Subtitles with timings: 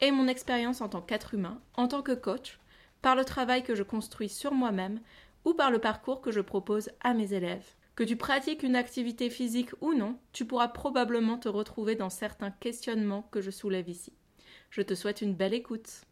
[0.00, 2.58] et mon expérience en tant qu'être humain, en tant que coach,
[3.02, 5.00] par le travail que je construis sur moi-même
[5.44, 7.66] ou par le parcours que je propose à mes élèves.
[7.94, 12.50] Que tu pratiques une activité physique ou non, tu pourras probablement te retrouver dans certains
[12.50, 14.12] questionnements que je soulève ici.
[14.70, 16.02] Je te souhaite une belle écoute.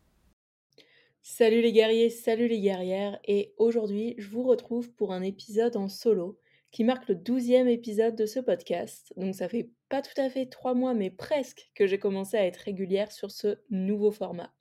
[1.20, 5.88] Salut les guerriers, salut les guerrières, et aujourd'hui je vous retrouve pour un épisode en
[5.88, 6.38] solo
[6.70, 9.12] qui marque le douzième épisode de ce podcast.
[9.16, 9.70] Donc ça fait
[10.02, 13.58] tout à fait trois mois, mais presque que j'ai commencé à être régulière sur ce
[13.70, 14.52] nouveau format.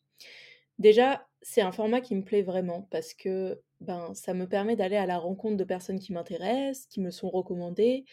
[0.79, 4.95] Déjà, c'est un format qui me plaît vraiment parce que ben, ça me permet d'aller
[4.95, 8.05] à la rencontre de personnes qui m'intéressent, qui me sont recommandées,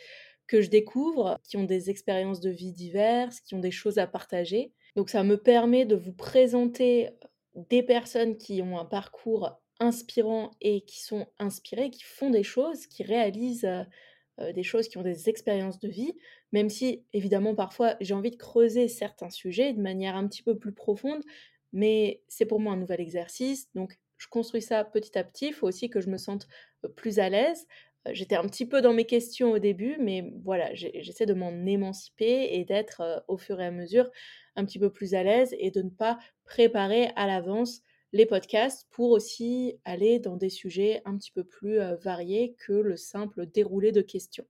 [0.47, 4.07] que je découvre, qui ont des expériences de vie diverses, qui ont des choses à
[4.07, 4.73] partager.
[4.97, 7.11] Donc ça me permet de vous présenter
[7.55, 12.87] des personnes qui ont un parcours inspirants et qui sont inspirés, qui font des choses,
[12.87, 13.69] qui réalisent
[14.55, 16.15] des choses, qui ont des expériences de vie,
[16.53, 20.59] même si évidemment parfois j'ai envie de creuser certains sujets de manière un petit peu
[20.59, 21.23] plus profonde,
[21.73, 25.55] mais c'est pour moi un nouvel exercice, donc je construis ça petit à petit, il
[25.55, 26.47] faut aussi que je me sente
[26.95, 27.67] plus à l'aise.
[28.13, 32.49] J'étais un petit peu dans mes questions au début, mais voilà, j'essaie de m'en émanciper
[32.53, 34.11] et d'être au fur et à mesure
[34.57, 37.83] un petit peu plus à l'aise et de ne pas préparer à l'avance
[38.13, 42.97] les podcasts pour aussi aller dans des sujets un petit peu plus variés que le
[42.97, 44.47] simple déroulé de questions.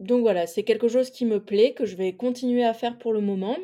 [0.00, 3.12] Donc voilà, c'est quelque chose qui me plaît, que je vais continuer à faire pour
[3.12, 3.56] le moment.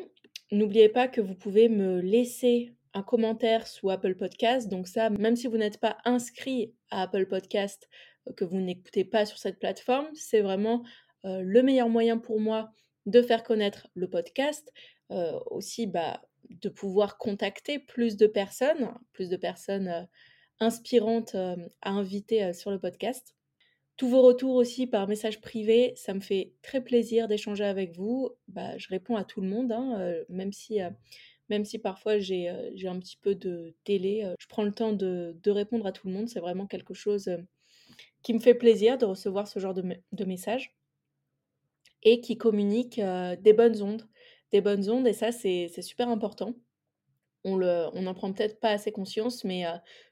[0.51, 4.69] N'oubliez pas que vous pouvez me laisser un commentaire sous Apple Podcast.
[4.69, 7.89] Donc ça, même si vous n'êtes pas inscrit à Apple Podcast,
[8.35, 10.83] que vous n'écoutez pas sur cette plateforme, c'est vraiment
[11.23, 12.69] le meilleur moyen pour moi
[13.05, 14.71] de faire connaître le podcast.
[15.09, 20.07] aussi, bah, de pouvoir contacter plus de personnes, plus de personnes
[20.59, 23.35] inspirantes à inviter sur le podcast.
[23.97, 28.29] Tous vos retours aussi par message privé, ça me fait très plaisir d'échanger avec vous.
[28.47, 30.79] Bah, je réponds à tout le monde, hein, même, si,
[31.49, 34.25] même si parfois j'ai un petit peu de délai.
[34.39, 36.29] je prends le temps de, répondre à tout le monde.
[36.29, 37.29] C'est vraiment quelque chose
[38.23, 40.73] qui me fait plaisir de recevoir ce genre de, de messages
[42.03, 42.99] et qui communique
[43.41, 44.07] des bonnes ondes
[44.51, 46.55] des bonnes ondes et ça, c'est super important.
[47.43, 49.63] On n'en prend peut-être pas assez conscience, mais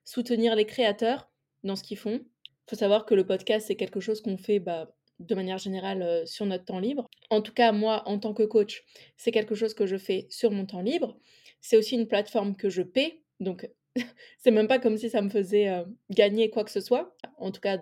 [0.05, 1.29] soutenir les créateurs
[1.63, 2.21] dans ce qu'ils font.
[2.45, 6.25] Il faut savoir que le podcast, c'est quelque chose qu'on fait bah, de manière générale
[6.27, 7.07] sur notre temps libre.
[7.29, 8.83] En tout cas, moi, en tant que coach,
[9.17, 11.17] c'est quelque chose que je fais sur mon temps libre.
[11.61, 13.69] C'est aussi une plateforme que je paie, donc
[14.37, 17.15] c'est même pas comme si ça me faisait gagner quoi que ce soit.
[17.37, 17.79] En tout cas,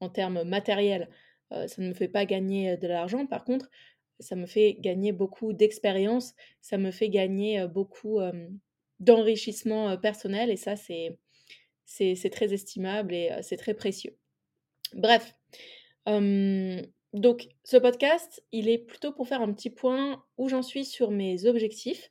[0.00, 1.08] en termes matériels,
[1.50, 3.26] ça ne me fait pas gagner de l'argent.
[3.26, 3.70] Par contre,
[4.22, 8.20] ça me fait gagner beaucoup d'expérience, ça me fait gagner beaucoup
[9.00, 11.18] d'enrichissement personnel et ça, c'est,
[11.84, 14.16] c'est, très estimable et c'est très précieux.
[14.94, 15.34] Bref,
[17.12, 21.10] donc ce podcast, il est plutôt pour faire un petit point où j'en suis sur
[21.10, 22.10] mes objectifs.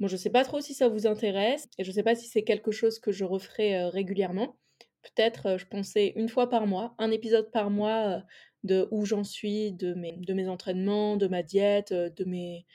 [0.00, 2.16] Bon, je ne sais pas trop si ça vous intéresse et je ne sais pas
[2.16, 4.56] si c'est quelque chose que je referai régulièrement.
[5.02, 8.22] Peut-être, je pensais une fois par mois, un épisode par mois
[8.64, 12.66] de où j'en suis, de mes, entraînements, de ma diète, de mes,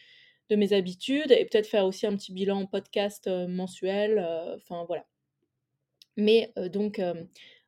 [0.49, 4.19] de mes habitudes, et peut-être faire aussi un petit bilan podcast mensuel,
[4.57, 5.05] enfin voilà.
[6.17, 7.01] Mais donc,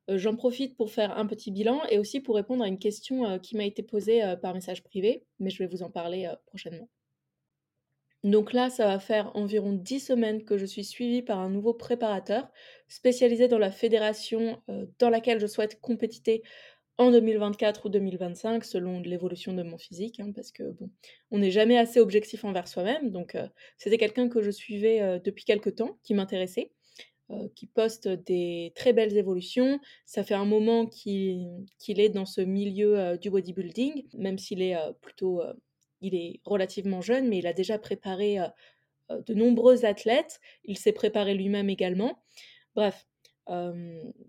[0.07, 3.56] j'en profite pour faire un petit bilan et aussi pour répondre à une question qui
[3.56, 6.90] m'a été posée par message privé, mais je vais vous en parler prochainement.
[8.24, 11.74] Donc là, ça va faire environ 10 semaines que je suis suivie par un nouveau
[11.74, 12.50] préparateur
[12.90, 14.62] spécialisé dans la fédération
[15.00, 16.44] dans laquelle je souhaite compétiter
[17.00, 20.92] en 2024 ou 2025 selon l'évolution de mon physique, hein, parce que bon,
[21.31, 23.10] on n'est jamais assez objectif envers soi-même.
[23.10, 23.48] Donc euh,
[23.78, 26.72] c'était quelqu'un que je suivais euh, depuis quelques temps, qui m'intéressait,
[27.31, 29.80] euh, qui poste des très belles évolutions.
[30.06, 35.42] Ça fait un moment qu'il est dans ce milieu du bodybuilding, même s'il est plutôt,
[36.01, 38.40] il est relativement jeune, mais il a déjà préparé
[39.10, 40.42] de nombreux athlètes.
[40.66, 42.22] Il s'est préparé lui-même également.
[42.75, 43.07] Bref,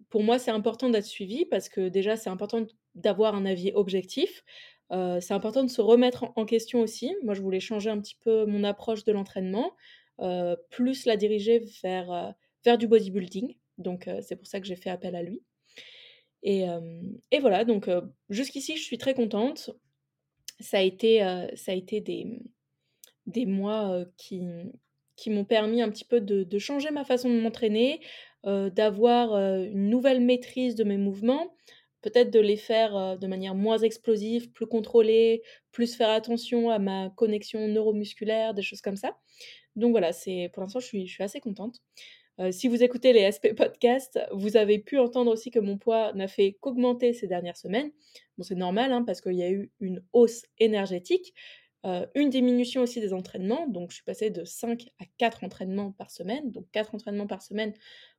[0.08, 4.44] pour moi, c'est important d'être suivi parce que déjà, c'est important d'avoir un avis objectif.
[4.90, 7.14] c'est important de se remettre en, question aussi.
[7.22, 9.72] Moi, je voulais changer un petit peu mon approche de l'entraînement,
[10.70, 12.34] plus la diriger vers,
[12.64, 13.56] vers du bodybuilding.
[13.78, 15.42] Donc, c'est pour ça que j'ai fait appel à lui.
[16.42, 16.66] Et,
[17.40, 17.88] voilà, donc
[18.30, 19.70] jusqu'ici, je suis très contente.
[20.60, 21.18] Ça a été,
[21.54, 22.40] ça a été des,
[23.26, 24.42] des mois qui,
[25.16, 28.00] qui m'ont permis un petit peu de changer ma façon de m'entraîner,
[28.44, 31.54] d'avoir, une nouvelle maîtrise de mes mouvements,
[32.02, 35.42] peut-être de les faire, de manière moins explosive, plus contrôlée,
[35.72, 39.18] plus faire attention à ma connexion neuromusculaire, des choses comme ça.
[39.76, 41.80] Donc voilà, c'est pour l'instant, je suis je suis assez contente.
[42.52, 46.26] si vous écoutez les SP podcasts, vous avez pu entendre aussi que mon poids n'a
[46.26, 47.90] fait qu'augmenter ces dernières semaines.
[48.38, 51.34] Bon, c'est normal, hein, parce qu'il y a eu une hausse énergétique,
[52.14, 56.10] une diminution aussi des entraînements, donc je suis passée de 5 à 4 entraînements par
[56.10, 56.50] semaine.
[56.50, 57.74] Donc 4 entraînements par semaine,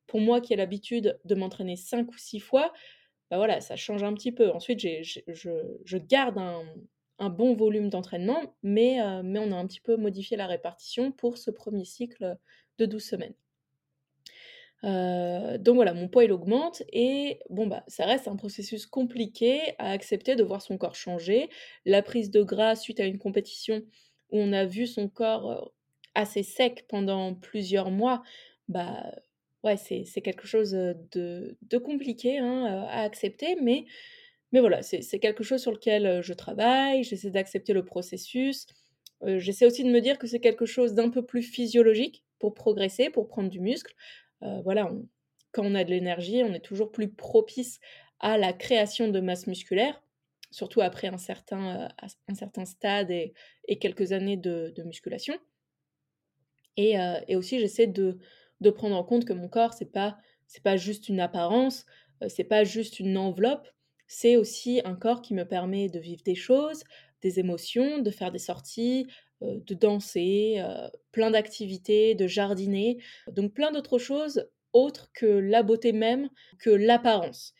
[0.07, 2.73] pour moi qui ai l'habitude de m'entraîner 5 ou 6 fois,
[3.29, 4.51] bah, voilà, ça change un petit peu.
[4.51, 9.95] Ensuite, j'ai je garde un bon volume d'entraînement, mais mais on a un petit peu
[9.97, 12.37] modifié la répartition pour ce premier cycle
[12.79, 13.33] de 12 semaines.
[14.83, 19.91] donc voilà, mon poids il augmente et bon bah ça reste un processus compliqué à
[19.91, 21.49] accepter de voir son corps changer.
[21.85, 23.83] La prise de gras suite à une compétition
[24.31, 25.71] où on a vu son corps,
[26.15, 28.23] assez sec pendant plusieurs mois,
[28.67, 29.11] bah
[29.63, 33.85] ouais, c'est quelque chose, de de compliqué, hein, à accepter, mais
[34.51, 38.67] mais voilà, c'est quelque chose sur lequel, je travaille, j'essaie d'accepter le processus.
[39.25, 43.09] j'essaie aussi de me dire que c'est quelque chose d'un peu plus physiologique pour progresser,
[43.09, 43.93] pour prendre du muscle.
[44.41, 44.91] voilà,
[45.53, 47.79] quand on a de l'énergie, on est toujours plus propice
[48.19, 50.03] à la création de masse musculaire,
[50.51, 51.89] surtout après un certain,
[52.29, 53.33] un certain stade et
[53.67, 55.35] et quelques années de de musculation.
[56.77, 56.95] Et
[57.27, 58.19] et aussi j'essaie de
[58.61, 60.17] de prendre en compte que mon corps, c'est pas
[60.47, 61.85] c'est pas juste une apparence,
[62.27, 63.67] c'est pas juste une enveloppe,
[64.07, 66.83] c'est aussi un corps qui me permet de vivre des choses,
[67.21, 69.07] des émotions, de faire des sorties,
[69.41, 70.61] de danser,
[71.11, 76.29] plein d'activités, de jardiner, donc plein d'autres choses autres que la beauté même,
[76.59, 77.53] que l'apparence.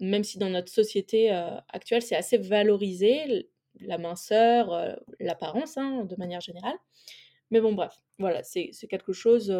[0.00, 1.30] Même si dans notre société,
[1.68, 3.48] actuelle, c'est assez valorisé,
[3.80, 6.76] la minceur, l'apparence, hein, de manière générale.
[7.50, 9.54] Mais bon bref, voilà, c'est quelque chose,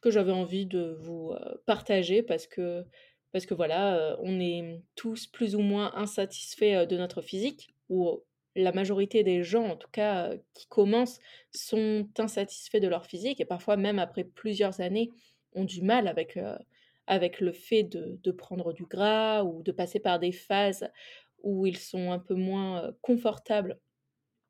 [0.00, 1.34] que j'avais envie de vous
[1.66, 2.84] partager parce que,
[3.32, 8.22] parce que voilà, on est tous plus ou moins insatisfaits de notre physique, ou
[8.54, 11.20] la majorité des gens, en tout cas, qui commencent,
[11.52, 15.10] sont insatisfaits de leur physique et parfois même après plusieurs années
[15.54, 16.38] ont du mal avec,
[17.06, 20.88] avec le fait de, de prendre du gras ou de passer par des phases
[21.42, 23.78] où ils sont un peu moins confortables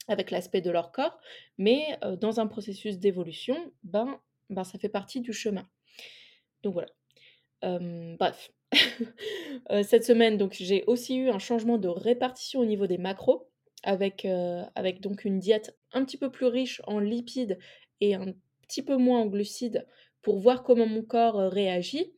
[0.09, 1.19] avec l'aspect de leur corps,
[1.59, 4.19] mais dans un processus d'évolution, ben,
[4.51, 5.69] ben, ça fait partie du chemin.
[6.63, 6.89] Donc voilà.
[8.19, 8.51] bref.
[9.83, 13.49] cette semaine, donc j'ai aussi eu un changement de répartition au niveau des macros,
[13.83, 14.27] avec,
[14.75, 17.59] avec donc une diète un petit peu plus riche en lipides
[18.01, 18.35] et un
[18.67, 19.87] petit peu moins en glucides
[20.21, 22.13] pour voir comment mon corps réagit.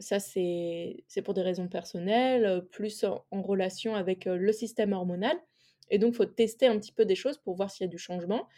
[0.00, 5.38] ça, c'est pour des raisons personnelles, plus en, en relation avec le système hormonal.
[5.90, 7.90] Et donc, il faut tester un petit peu des choses pour voir s'il y a
[7.90, 8.48] du changement.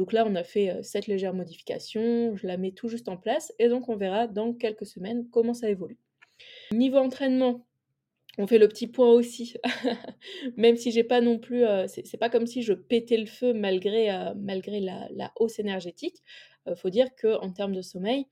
[0.00, 3.52] Donc là, on a fait cette légère modification, je la mets tout juste en place
[3.58, 5.98] et donc on verra dans quelques semaines comment ça évolue.
[6.72, 7.66] Niveau entraînement,
[8.38, 9.56] on fait le petit point aussi,
[10.56, 14.08] même si j'ai pas non plus, c'est pas comme si je pétais le feu malgré,
[14.36, 16.22] malgré la, hausse énergétique.
[16.76, 18.24] Faut dire qu'en termes de sommeil,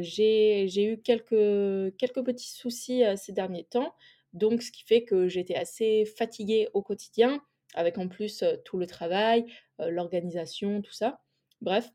[0.00, 3.94] j'ai eu quelques, quelques petits soucis ces derniers temps,
[4.32, 7.40] donc ce qui fait que j'étais assez fatiguée au quotidien,
[7.74, 9.46] avec en plus tout le travail,
[9.88, 11.20] l'organisation, tout ça.
[11.60, 11.90] Bref,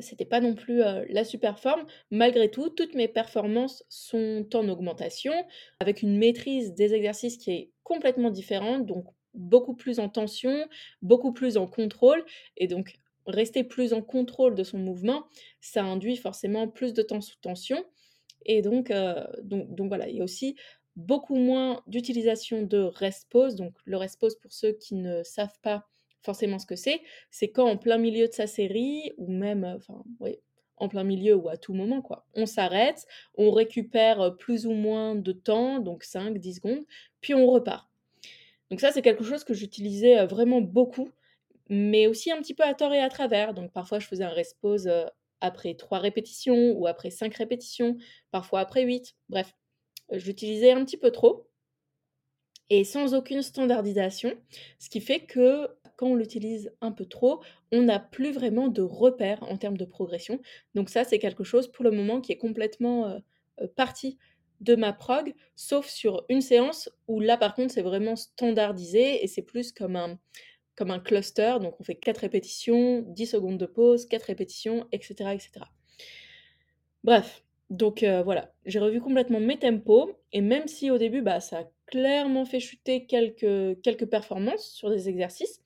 [0.00, 1.86] c'était pas non plus la super forme.
[2.10, 5.32] Malgré tout, toutes mes performances sont en augmentation,
[5.80, 10.66] avec une maîtrise des exercices qui est complètement différente, donc beaucoup plus en tension,
[11.02, 12.24] beaucoup plus en contrôle,
[12.56, 15.26] et donc rester plus en contrôle de son mouvement,
[15.60, 17.84] ça induit forcément plus de temps sous tension.
[18.44, 18.92] Et donc,
[19.42, 20.56] donc, donc voilà, il y a aussi
[20.94, 23.56] beaucoup moins d'utilisation de rest-pause.
[23.56, 25.86] Donc le rest-pause, pour ceux qui ne savent pas
[26.26, 30.04] forcément ce que c'est, c'est quand en plein milieu de sa série, ou même, enfin,
[30.20, 30.38] oui,
[30.76, 32.26] en plein milieu ou à tout moment, quoi.
[32.34, 33.06] On s'arrête,
[33.36, 36.84] on récupère plus ou moins de temps, donc 5, 10 secondes,
[37.22, 37.88] puis on repart.
[38.70, 41.08] Donc ça, c'est quelque chose que j'utilisais vraiment beaucoup,
[41.70, 43.54] mais aussi un petit peu à tort et à travers.
[43.54, 44.90] Donc parfois, je faisais un rest-pause
[45.40, 47.96] après 3 répétitions ou après 5 répétitions,
[48.30, 49.54] parfois après 8, bref
[50.12, 51.48] j'utilisais un petit peu trop
[52.68, 54.32] et sans aucune standardisation,
[54.78, 57.40] ce qui fait que quand on l'utilise un peu trop,
[57.72, 60.40] on n'a plus vraiment de repères en termes de progression.
[60.74, 63.20] Donc ça, c'est quelque chose pour le moment qui est complètement
[63.74, 64.18] parti
[64.60, 69.26] de ma prog, sauf sur une séance où là par contre c'est vraiment standardisé et
[69.26, 70.18] c'est plus comme un,
[71.00, 75.30] cluster, donc on fait 4 répétitions, 10 secondes de pause, 4 répétitions, etc.
[75.34, 75.50] etc.
[77.04, 81.60] Bref, donc voilà, j'ai revu complètement mes tempos et même si au début, bah, ça
[81.60, 85.60] a clairement fait chuter quelques performances sur des exercices,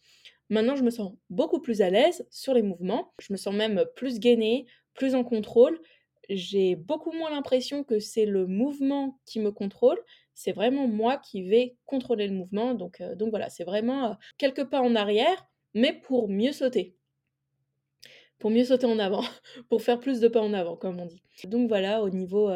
[0.51, 3.13] maintenant je me sens beaucoup plus à l'aise sur les mouvements.
[3.21, 5.81] Je me sens même plus gainée, plus en contrôle.
[6.29, 9.99] j'ai beaucoup moins l'impression que c'est le mouvement qui me contrôle,
[10.35, 12.75] c'est vraiment moi qui vais contrôler le mouvement.
[12.75, 16.97] Donc, donc voilà, c'est vraiment quelques pas en arrière, mais pour mieux sauter.
[18.39, 19.23] Pour mieux sauter en avant,
[19.69, 21.23] pour faire plus de pas en avant, comme on dit.
[21.45, 22.51] Donc voilà, au niveau,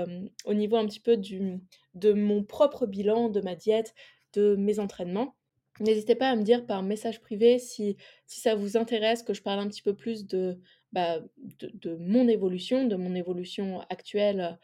[0.45, 1.61] au niveau un petit peu du,
[1.95, 3.95] de mon propre bilan, de ma diète,
[4.33, 5.37] de mes entraînements.
[5.81, 9.43] N'hésitez pas à me dire par message privé si, si ça vous intéresse que je
[9.43, 10.61] parle un petit peu plus de,
[10.93, 11.21] bah,
[11.59, 14.59] de, mon évolution, de mon évolution actuelle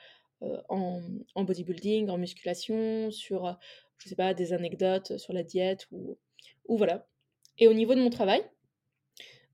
[0.68, 1.02] en,
[1.36, 3.58] bodybuilding, en musculation, sur,
[3.98, 6.16] je sais pas, des anecdotes sur la diète ou,
[6.66, 7.08] ou voilà.
[7.58, 8.42] Et au niveau de mon travail,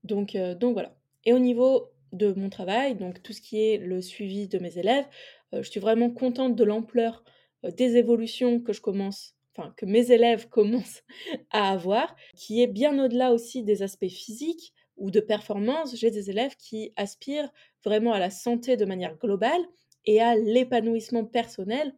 [0.03, 0.95] donc, donc voilà.
[1.25, 4.77] Et au niveau de mon travail, donc tout ce qui est le suivi de mes
[4.77, 5.05] élèves,
[5.51, 7.23] je suis vraiment contente de l'ampleur
[7.63, 11.03] des évolutions que je commence enfin que mes élèves commencent
[11.51, 15.95] à avoir, qui est bien au-delà aussi des aspects physiques ou de performance.
[15.95, 17.49] J'ai des élèves qui aspirent
[17.83, 19.61] vraiment à la santé de manière globale
[20.05, 21.93] et à l'épanouissement personnel,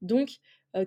[0.00, 0.38] donc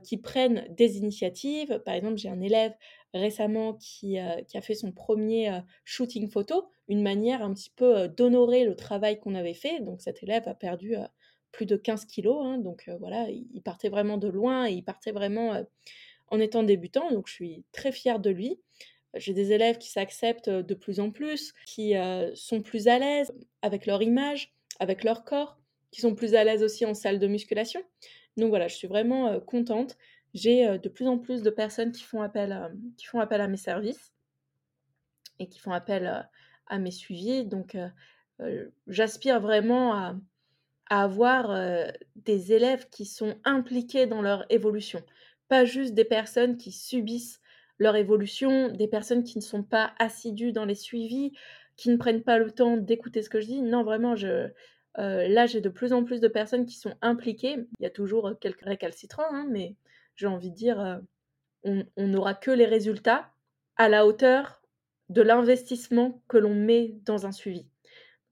[0.03, 1.79] qui prennent des initiatives.
[1.85, 2.73] Par exemple, j'ai un élève
[3.13, 4.17] récemment qui,
[4.47, 9.19] qui, a fait son premier shooting photo, une manière un petit peu d'honorer le travail
[9.19, 9.79] qu'on avait fait.
[9.81, 10.95] Donc cet élève a perdu
[11.51, 15.11] plus de 15 kilos, hein, donc voilà, il partait vraiment de loin et il partait
[15.11, 15.63] vraiment
[16.29, 18.59] en étant débutant, donc je suis très fière de lui.
[19.15, 21.93] J'ai des élèves qui s'acceptent de plus en plus, qui
[22.33, 25.57] sont plus à l'aise avec leur image, avec leur corps,
[25.91, 27.81] qui sont plus à l'aise aussi en salle de musculation.
[28.35, 29.97] Donc voilà, je suis vraiment contente.
[30.33, 33.55] J'ai de plus en plus de personnes qui font appel qui font appel à mes
[33.55, 34.11] services
[35.39, 36.27] et qui font appel
[36.67, 37.45] à mes suivis.
[37.45, 37.77] Donc
[38.87, 40.15] j'aspire vraiment à
[40.89, 41.57] avoir
[42.17, 45.01] des élèves qui sont impliqués dans leur évolution
[45.47, 47.41] pas juste des personnes qui subissent
[47.77, 51.33] leur évolution, des personnes qui ne sont pas assidues dans les suivis,
[51.75, 53.61] qui ne prennent pas le temps d'écouter ce que je dis.
[53.61, 54.47] Non, vraiment, euh,
[54.95, 57.57] là, j'ai de plus en plus de personnes qui sont impliquées.
[57.79, 59.75] Il y a toujours quelques récalcitrants, hein, mais
[60.15, 60.97] j'ai envie de dire, euh,
[61.63, 63.31] on n'aura que les résultats
[63.75, 64.61] à la hauteur
[65.09, 67.67] de l'investissement que l'on met dans un suivi.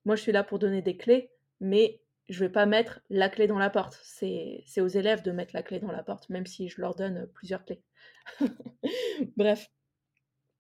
[0.06, 2.00] Moi, je suis là pour donner des clés, mais
[2.30, 4.00] je vais pas mettre la clé dans la porte.
[4.04, 7.28] C'est aux élèves de mettre la clé dans la porte, même si je leur donne
[7.34, 7.82] plusieurs clés.
[9.38, 9.70] Bref,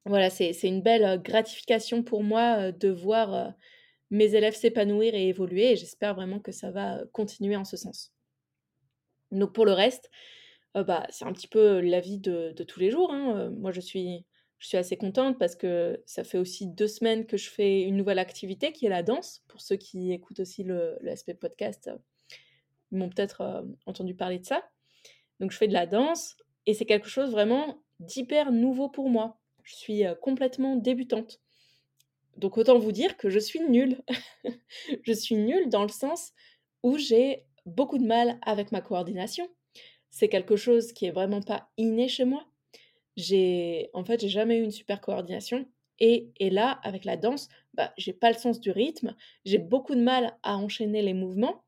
[0.05, 3.53] voilà, c'est une belle gratification pour moi de voir
[4.11, 8.13] mes élèves s'épanouir et évoluer, j'espère vraiment que ça va continuer en ce sens.
[9.31, 10.11] Donc pour le reste,
[10.75, 13.11] bah, c'est un petit peu la vie de, de tous les jours.
[13.11, 13.49] Hein.
[13.51, 14.25] Moi, je suis
[14.63, 17.97] je suis assez contente parce que ça fait aussi deux semaines que je fais une
[17.97, 19.43] nouvelle activité qui est la danse.
[19.49, 21.91] Pour ceux qui écoutent aussi le, le podcast,
[22.89, 24.63] ils m'ont peut-être euh, entendu parler de ça.
[25.41, 29.37] Donc je fais de la danse et c'est quelque chose vraiment d'hyper nouveau pour moi.
[29.63, 31.41] Je suis euh, complètement débutante.
[32.37, 34.01] Donc autant vous dire que je suis nulle.
[35.03, 36.31] je suis nulle dans le sens
[36.83, 39.45] où j'ai beaucoup de mal avec ma coordination.
[40.09, 42.47] C'est quelque chose qui est vraiment pas inné chez moi
[43.17, 45.65] j'ai en fait, j'ai jamais eu une super coordination
[45.99, 49.15] et et là, avec la danse, bah, j'ai pas le sens du rythme,
[49.45, 51.63] j'ai beaucoup de mal à enchaîner les mouvements.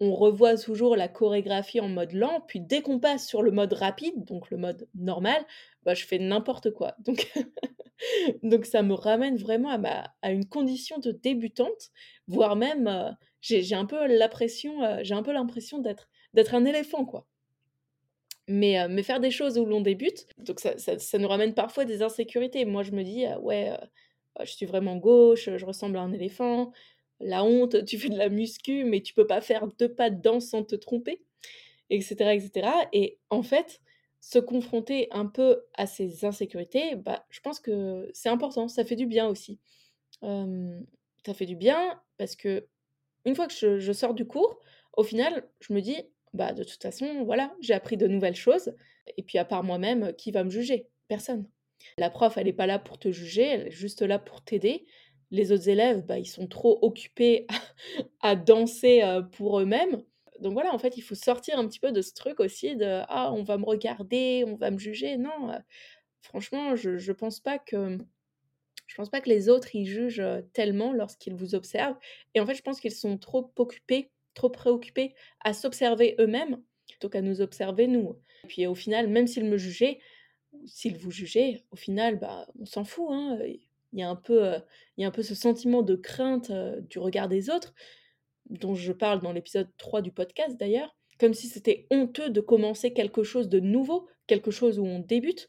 [0.00, 3.72] on revoit toujours la chorégraphie en mode lent, puis dès qu'on passe sur le mode
[3.72, 5.44] rapide, donc le mode normal,
[5.84, 6.94] bah, je fais n'importe quoi.
[7.04, 7.32] Donc
[8.42, 11.90] donc ça me ramène vraiment à ma à une condition de débutante,
[12.28, 14.72] voire même, j'ai un peu l'impression,
[15.02, 17.26] j'ai un peu l'impression d'être d'être un éléphant, quoi.
[18.52, 22.02] Mais, mais faire des choses où l'on débute, donc ça, ça, nous ramène parfois des
[22.02, 22.64] insécurités.
[22.64, 23.70] Moi, je me dis, «Ah ouais,
[24.34, 26.72] bah, je suis vraiment gauche, je ressemble à un éléphant.
[27.20, 30.20] La honte, tu fais de la muscu, mais tu peux pas faire deux pas de
[30.20, 31.22] danse sans te tromper,
[31.90, 32.68] etc., etc.
[32.92, 33.80] Et en fait,
[34.20, 38.96] se confronter un peu à ces insécurités, bah, je pense que c'est important, ça fait
[38.96, 39.60] du bien aussi.
[40.22, 42.66] ça fait du bien parce que
[43.26, 44.58] une fois que je sors du cours,
[44.96, 45.96] au final, je me dis,
[46.32, 48.72] bah de toute façon, voilà, j'ai appris de nouvelles choses.
[49.16, 50.88] Et puis à part moi-même, qui va me juger?
[51.08, 51.48] Personne.
[51.98, 54.84] La prof, elle n'est pas là pour te juger, elle est juste là pour t'aider.
[55.30, 57.46] Les autres élèves, bah, ils sont trop occupés
[58.20, 60.02] à, danser pour eux-mêmes.
[60.40, 63.02] Donc voilà, en fait, il faut sortir un petit peu de ce truc aussi de
[63.08, 65.16] ah, on va me regarder, on va me juger.
[65.16, 65.52] Non,
[66.22, 67.98] franchement, je, je pense pas que
[68.86, 70.22] je pense pas que les autres ils jugent
[70.52, 71.96] tellement lorsqu'ils vous observent.
[72.34, 77.08] Et en fait, je pense qu'ils sont trop occupés trop préoccupés à s'observer eux-mêmes plutôt
[77.08, 78.16] qu'à nous observer nous.
[78.44, 80.00] Et puis au final, même s'ils me jugeaient,
[80.66, 83.08] s'ils vous jugeaient, au final, bah, on s'en fout.
[83.10, 83.38] Hein.
[83.92, 84.58] Il, y a un peu, euh,
[84.96, 87.74] il y a un peu ce sentiment de crainte euh, du regard des autres,
[88.48, 92.92] dont je parle dans l'épisode 3 du podcast d'ailleurs, comme si c'était honteux de commencer
[92.92, 95.48] quelque chose de nouveau, quelque chose où on débute,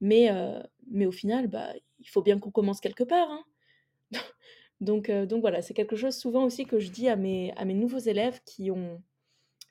[0.00, 0.60] mais, euh,
[0.90, 3.30] mais au final, bah, il faut bien qu'on commence quelque part.
[3.30, 3.44] Hein.
[4.80, 7.74] Donc, donc voilà, c'est quelque chose souvent aussi que je dis à mes, à mes
[7.74, 9.02] nouveaux élèves qui ont,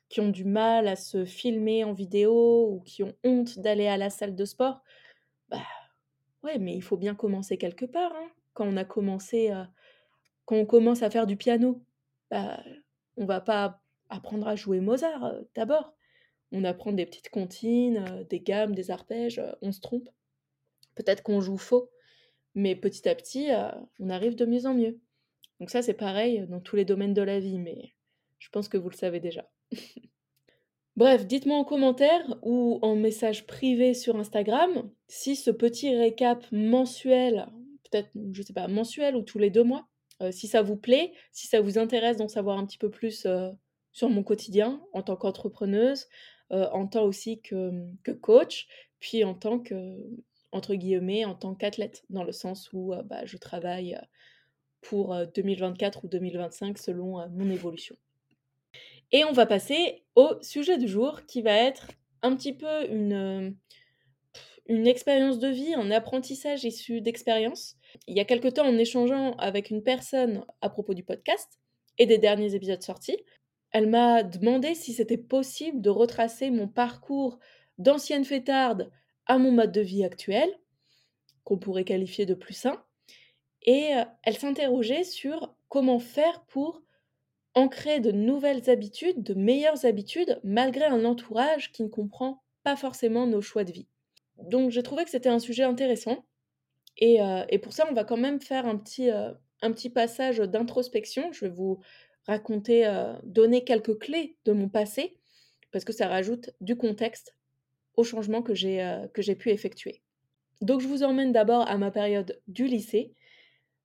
[0.08, 3.96] qui ont du mal à se filmer en vidéo ou qui ont honte d'aller à
[3.96, 4.82] la salle de sport.
[5.48, 5.62] Bah
[6.44, 8.12] ouais, mais il faut bien commencer quelque part.
[8.14, 8.28] Hein.
[8.54, 9.52] Quand on a commencé,
[10.44, 11.82] quand on commence à faire du piano,
[12.30, 12.62] bah,
[13.16, 15.94] on va pas apprendre à jouer Mozart d'abord.
[16.52, 20.08] On apprend des petites comptines, des gammes, des arpèges, on se trompe.
[20.96, 21.90] Peut-être qu'on joue faux,
[22.54, 23.48] mais petit à petit,
[23.98, 24.98] on arrive de mieux en mieux.
[25.60, 27.92] Donc ça, c'est pareil dans tous les domaines de la vie, mais
[28.38, 29.48] je pense que vous le savez déjà.
[30.96, 37.46] Bref, dites-moi en commentaire ou en message privé sur Instagram si ce petit récap mensuel,
[37.84, 39.88] peut-être, je sais pas, mensuel ou tous les deux mois,
[40.30, 43.26] si ça vous plaît, si ça vous intéresse d'en savoir un petit peu plus
[43.92, 46.06] sur mon quotidien en tant qu'entrepreneuse,
[46.50, 48.66] en tant aussi que, coach,
[48.98, 49.96] puis en tant que,
[50.52, 53.98] entre guillemets, en tant qu'athlète, dans le sens où bah, je travaille
[54.80, 57.96] pour 2024 ou 2025 selon mon évolution.
[59.12, 61.88] Et on va passer au sujet du jour qui va être
[62.22, 63.56] un petit peu une,
[64.66, 67.76] une expérience de vie, un apprentissage issu d'expérience.
[68.06, 71.58] Il y a quelque temps, en échangeant avec une personne à propos du podcast
[71.98, 73.18] et des derniers épisodes sortis,
[73.72, 77.38] elle m'a demandé si c'était possible de retracer mon parcours
[77.78, 78.90] d'ancienne fêtarde
[79.30, 80.52] à mon mode de vie actuel,
[81.44, 82.82] qu'on pourrait qualifier de plus sain.
[83.62, 86.82] Et euh, elle s'interrogeait sur comment faire pour
[87.54, 93.28] ancrer de nouvelles habitudes, de meilleures habitudes, malgré un entourage qui ne comprend pas forcément
[93.28, 93.86] nos choix de vie.
[94.36, 96.24] Donc j'ai trouvé que c'était un sujet intéressant.
[96.96, 99.32] Et, euh, pour ça, on va quand même faire un petit, euh,
[99.62, 101.30] un petit passage d'introspection.
[101.30, 101.78] Je vais vous
[102.26, 102.84] raconter,
[103.22, 105.18] donner quelques clés de mon passé,
[105.70, 107.36] parce que ça rajoute du contexte
[107.96, 110.02] au changement que j'ai pu effectuer.
[110.60, 113.14] Donc je vous emmène d'abord à ma période du lycée.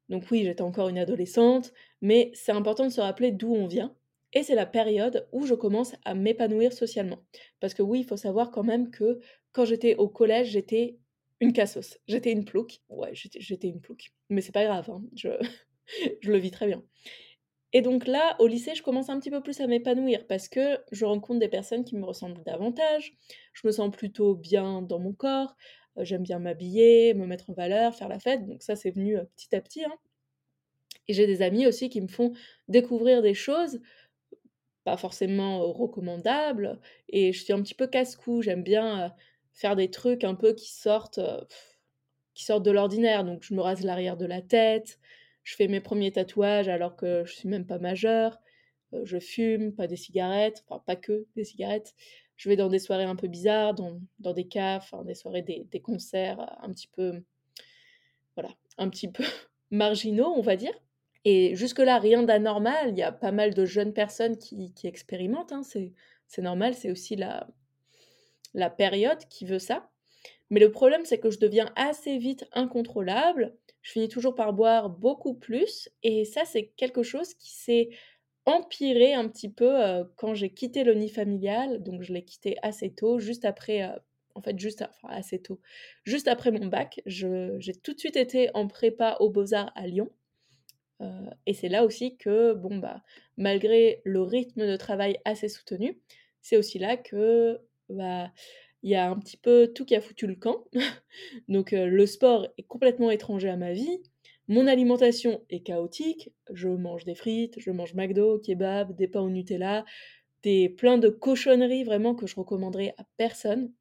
[0.10, 3.95] Donc oui, j'étais encore une adolescente, mais c'est important de se rappeler d'où on vient.
[4.34, 7.19] Et c'est la période où je commence à m'épanouir socialement.
[7.62, 9.19] Parce que oui, il faut savoir quand même que
[9.53, 10.97] quand j'étais au collège, j'étais
[11.39, 11.97] une cassos.
[12.08, 12.82] J'étais une plouque.
[12.89, 14.12] Ouais, j'étais une plouque.
[14.30, 15.03] Mais c'est pas grave, hein.
[15.15, 15.30] je,
[16.21, 16.84] je le vis très bien.
[17.73, 20.80] Et donc là, au lycée, je commence un petit peu plus à m'épanouir parce que
[20.91, 23.13] je rencontre des personnes qui me ressemblent davantage,
[23.54, 25.56] je me sens plutôt bien dans mon corps,
[25.97, 29.17] euh, j'aime bien m'habiller, me mettre en valeur, faire la fête, donc ça c'est venu
[29.17, 29.84] euh, petit à petit.
[29.84, 29.93] Hein.
[31.08, 32.34] Et j'ai des amis aussi qui me font
[32.67, 33.82] découvrir des choses
[34.84, 39.13] pas forcément euh, recommandables, et je suis un petit peu casse-cou, j'aime bien
[39.54, 41.19] faire des trucs un peu qui sortent,
[42.36, 44.99] qui sortent de l'ordinaire, donc je me rase l'arrière de la tête,
[45.45, 48.38] je fais mes premiers tatouages alors que je suis même pas majeure.
[48.93, 51.95] Euh, je fume, pas des cigarettes, enfin pas que des cigarettes.
[52.36, 56.39] Je vais dans des soirées un peu bizarres, dans, des cafes, des soirées, des, concerts
[56.62, 57.23] un petit peu,
[58.36, 59.23] voilà, un petit peu
[59.71, 60.73] marginaux, on va dire.
[61.23, 62.89] Et jusque-là, rien d'anormal.
[62.89, 65.53] Il y a pas mal de jeunes personnes qui, expérimentent.
[65.53, 65.62] Hein.
[65.63, 69.89] C'est normal, c'est aussi la période qui veut ça.
[70.49, 73.53] Mais le problème, c'est que je deviens assez vite incontrôlable
[73.85, 75.89] je finis toujours par boire beaucoup plus.
[76.01, 77.89] Et ça, c'est quelque chose qui s'est
[78.47, 81.83] empiré un petit peu quand j'ai quitté le nid familial.
[81.83, 83.88] Donc, je l'ai quitté assez tôt, juste après,
[84.33, 85.61] en fait, juste assez tôt,
[86.03, 86.99] juste après mon bac.
[87.05, 90.09] j'ai tout de suite été en prépa aux Beaux-Arts à Lyon.
[91.45, 93.03] et c'est là aussi que, bon, bah,
[93.38, 96.01] malgré le rythme de travail assez soutenu,
[96.41, 97.59] c'est aussi là que,
[97.89, 98.31] bah,
[98.86, 100.63] il y a un petit peu tout qui a foutu le camp.
[101.50, 104.00] Donc le sport est complètement étranger à ma vie.
[104.48, 106.32] Mon alimentation est chaotique.
[106.54, 109.86] Je mange des frites, je mange McDo, kebab, des pains au Nutella,
[110.43, 113.74] des plein de cochonneries vraiment que je recommanderais à personne.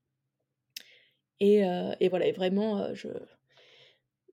[1.39, 1.61] Et,
[2.09, 3.09] voilà, et vraiment, je,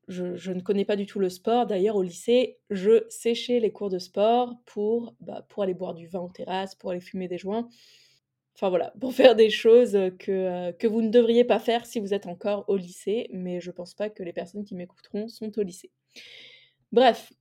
[0.07, 1.67] je, ne connais pas du tout le sport.
[1.67, 6.07] D'ailleurs, au lycée, je séchais les cours de sport pour, bah, pour aller boire du
[6.07, 7.67] vin en terrasse, pour aller fumer des joints.
[8.55, 12.13] Enfin voilà, pour faire des choses que, que vous ne devriez pas faire si vous
[12.13, 15.63] êtes encore au lycée, mais je pense pas que les personnes qui m'écouteront sont au
[15.63, 15.89] lycée.
[16.91, 17.31] Bref,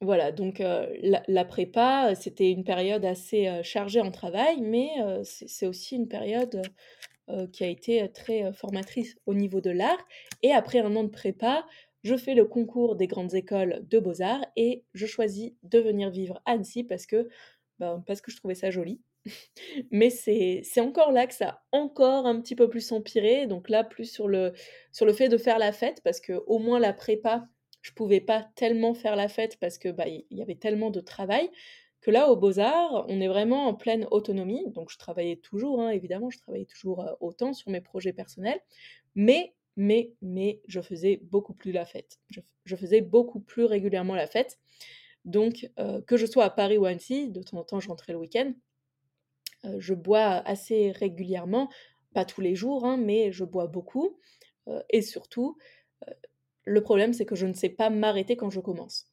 [0.00, 4.90] voilà, donc la, prépa, c'était une période assez chargée en travail, mais
[5.24, 6.60] c'est aussi une période
[7.52, 10.06] qui a été très formatrice au niveau de l'art.
[10.42, 11.64] Et après un an de prépa,
[12.02, 16.40] je fais le concours des grandes écoles de beaux-arts et je choisis de venir vivre
[16.44, 17.28] à Annecy parce que
[17.84, 19.00] ben, parce que je trouvais ça joli.
[19.90, 23.46] Mais c'est encore là que ça a encore un petit peu plus empiré.
[23.46, 24.52] Donc là, plus sur le,
[24.92, 27.46] sur le fait de faire la fête, parce que au moins la prépa,
[27.82, 31.00] je pouvais pas tellement faire la fête parce que bah, il y avait tellement de
[31.00, 31.50] travail
[32.00, 34.70] que là, au Beaux-Arts, on est vraiment en pleine autonomie.
[34.72, 38.60] Donc je travaillais toujours, hein, évidemment, je travaillais toujours autant sur mes projets personnels.
[39.14, 42.20] Mais mais, mais je faisais beaucoup plus la fête.
[42.30, 44.58] Je, faisais beaucoup plus régulièrement la fête.
[45.24, 45.70] Donc,
[46.06, 48.18] que je sois à Paris ou à Annecy, de temps en temps, je rentrais le
[48.18, 48.52] week-end.
[49.78, 51.70] je bois assez régulièrement,
[52.12, 54.18] pas tous les jours, hein, mais je bois beaucoup.
[54.90, 55.56] et surtout,
[56.64, 59.06] le problème, c'est que je ne sais pas m'arrêter quand je commence.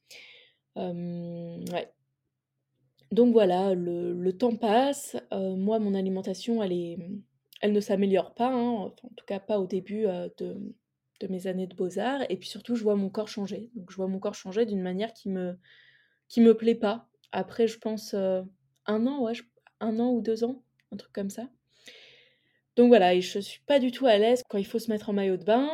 [3.12, 5.18] Donc voilà, le, temps passe.
[5.32, 6.98] moi, mon alimentation, elle, est,
[7.62, 10.74] elle ne s'améliore pas, hein, en tout cas pas au début de,
[11.20, 12.22] de, mes années de beaux-arts.
[12.30, 13.70] Et puis surtout, je vois mon corps changer.
[13.76, 15.58] Donc je vois mon corps changer d'une manière qui me,
[16.32, 17.10] qui me plaît pas.
[17.34, 18.48] Après, je pense un
[18.88, 19.34] an, ouais,
[19.82, 20.64] un an ou deux ans,
[20.94, 21.50] un truc comme ça.
[22.78, 25.10] Donc voilà, et je suis pas du tout à l'aise quand il faut se mettre
[25.10, 25.70] en maillot de bain.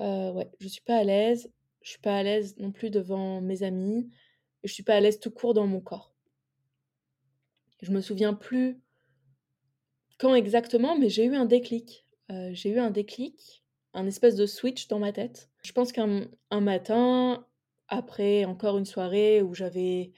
[0.00, 1.52] Euh, ouais, je suis pas à l'aise.
[1.82, 4.10] Je suis pas à l'aise non plus devant mes amis.
[4.64, 6.12] Je suis pas à l'aise tout court dans mon corps.
[7.80, 8.80] Je me souviens plus
[10.18, 12.04] quand exactement, mais j'ai eu un déclic.
[12.32, 13.64] Euh, j'ai eu un déclic,
[13.94, 15.48] un espèce de switch dans ma tête.
[15.62, 17.46] Je pense qu'un matin,
[17.88, 20.12] après encore une soirée où j'avais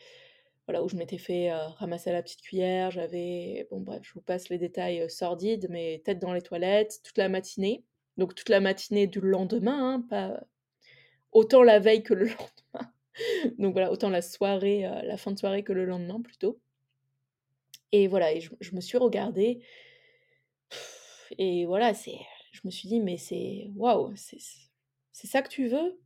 [0.70, 4.20] voilà, où je m'étais fait euh, ramasser la petite cuillère, j'avais, bon bref, je vous
[4.20, 7.82] passe les détails sordides, mais tête dans les toilettes toute la matinée.
[8.18, 10.40] Donc toute la matinée du lendemain, hein, pas
[11.32, 12.26] autant la veille que le
[12.74, 12.92] lendemain.
[13.58, 16.60] Donc voilà, autant la soirée, euh, la fin de soirée que le lendemain plutôt.
[17.92, 19.60] Et voilà, et je, me suis regardée.
[21.38, 22.18] Et voilà, c'est,
[22.52, 24.38] je me suis dit, mais c'est waouh, c'est,
[25.12, 25.98] c'est ça que tu veux?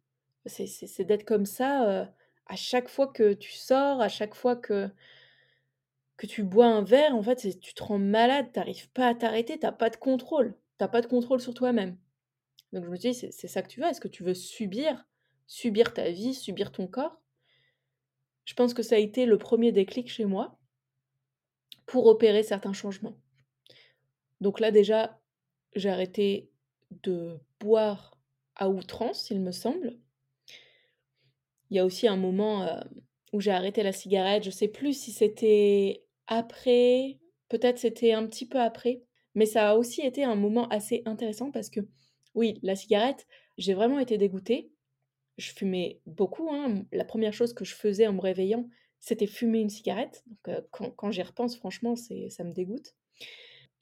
[0.47, 2.09] C'est d'être comme ça
[2.47, 4.91] à chaque fois que tu sors, à chaque fois que,
[6.17, 9.59] que tu bois un verre, en fait, tu te rends malade, t'arrives pas à t'arrêter,
[9.59, 10.55] t'as pas de contrôle.
[10.79, 11.97] T'as pas de contrôle sur toi-même.
[12.73, 15.07] Donc je me dis, c'est ça que tu veux Est-ce que tu veux subir,
[15.47, 17.21] subir ta vie, subir ton corps?
[18.45, 20.59] Je pense que ça a été le premier déclic chez moi
[21.87, 23.17] pour opérer certains changements.
[24.41, 25.19] Donc là déjà,
[25.75, 26.51] j'ai arrêté
[27.03, 28.19] de boire
[28.57, 29.97] à outrance, il me semble.
[31.71, 32.81] Il y a aussi un moment euh,
[33.33, 34.45] où j'ai arrêté la cigarette.
[34.45, 39.03] Je sais plus si c'était après, peut-être c'était un petit peu après,
[39.35, 41.81] mais ça a aussi été un moment assez intéressant parce que
[42.35, 43.27] oui, la cigarette,
[43.59, 44.71] j'ai vraiment été dégoûtée.
[45.39, 46.51] Je fumais beaucoup.
[46.53, 46.85] Hein.
[46.93, 48.69] La première chose que je faisais en me réveillant,
[49.01, 50.25] c'était fumer une cigarette.
[50.27, 52.95] Donc, quand, quand j'y repense, franchement, ça me dégoûte.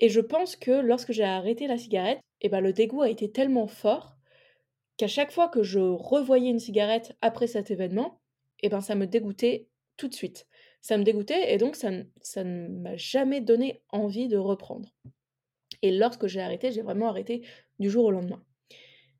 [0.00, 3.30] Et je pense que lorsque j'ai arrêté la cigarette, eh ben, le dégoût a été
[3.30, 4.16] tellement fort
[4.96, 8.20] qu'à chaque fois que je revoyais une cigarette après cet événement,
[8.62, 10.46] eh ben, ça me dégoûtait tout de suite.
[10.80, 14.92] Ça me dégoûtait et donc ça, ne m'a jamais donné envie de reprendre.
[15.82, 17.42] Et lorsque j'ai arrêté, j'ai vraiment arrêté
[17.78, 18.42] du jour au lendemain.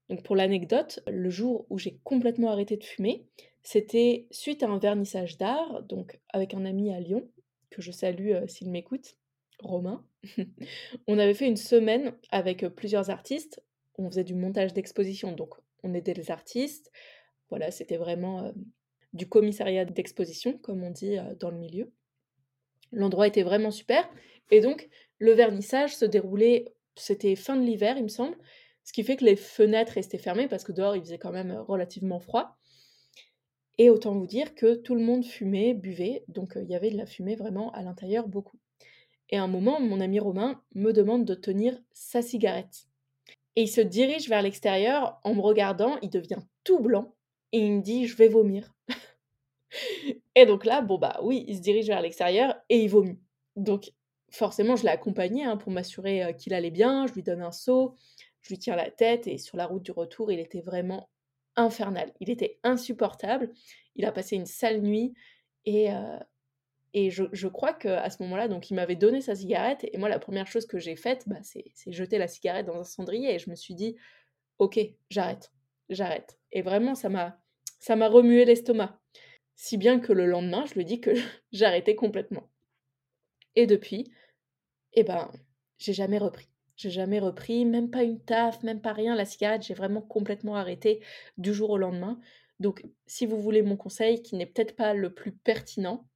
[0.09, 3.27] Donc pour l'anecdote, le jour où j'ai complètement arrêté de fumer,
[3.63, 7.29] c'était suite à un vernissage d'art, donc avec un ami à Lyon,
[7.71, 9.17] que je salue euh, s'il m'écoute,
[9.61, 10.05] Romain.
[11.07, 13.63] on avait fait une semaine avec euh, plusieurs artistes,
[13.99, 16.91] on faisait du montage d'exposition, donc on aidait les artistes.
[17.51, 18.53] Voilà, c'était vraiment euh,
[19.13, 21.93] du commissariat d'exposition, comme on dit dans le milieu.
[22.93, 24.09] L'endroit était vraiment super,
[24.51, 28.37] et donc le vernissage se déroulait c'était fin de l'hiver, il me semble,
[28.85, 31.53] ce qui fait que les fenêtres restaient fermées parce que dehors il faisait quand même
[31.53, 32.57] euh, relativement froid.
[33.79, 36.91] Et autant vous dire que tout le monde fumait, buvait, donc euh, il y avait
[36.91, 38.59] de la fumée vraiment à l'intérieur beaucoup.
[39.31, 42.87] Et à un moment, mon ami Romain me demande de tenir sa cigarette.
[43.57, 47.15] Et il se dirige vers l'extérieur en me regardant, il devient tout blanc
[47.53, 48.75] et il me dit je vais vomir.
[50.35, 53.19] et donc là, bon bah oui, il se dirige vers l'extérieur et il vomit.
[53.57, 53.93] Donc
[54.31, 57.07] forcément, je l'ai accompagné hein, pour m'assurer qu'il allait bien.
[57.07, 57.95] Je lui donne un seau,
[58.41, 61.09] je lui tiens la tête et sur la route du retour, il était vraiment
[61.57, 62.13] infernal.
[62.21, 63.51] Il était insupportable.
[63.95, 65.15] Il a passé une sale nuit
[65.65, 65.91] et,
[66.95, 70.09] et je, je, crois qu'à ce moment-là, donc il m'avait donné sa cigarette et moi,
[70.09, 73.39] la première chose que j'ai faite, bah, c'est jeter la cigarette dans un cendrier et
[73.39, 73.97] je me suis dit,
[74.59, 74.79] ok,
[75.11, 75.53] j'arrête,
[75.89, 76.39] j'arrête.
[76.53, 77.39] Et vraiment, ça m'a
[77.81, 79.01] ça m'a remué l'estomac.
[79.57, 81.11] Si bien que le lendemain, je lui dis que
[81.53, 82.49] j'arrêtais complètement.
[83.57, 84.13] Et depuis,
[84.93, 85.31] eh ben,
[85.79, 86.49] j'ai jamais repris.
[86.77, 89.15] J'ai jamais repris, même pas une taf, même pas rien.
[89.15, 91.03] La cigarette, j'ai vraiment complètement arrêté
[91.39, 92.21] du jour au lendemain.
[92.61, 96.07] Donc, si vous voulez mon conseil, qui n'est peut-être pas le plus pertinent,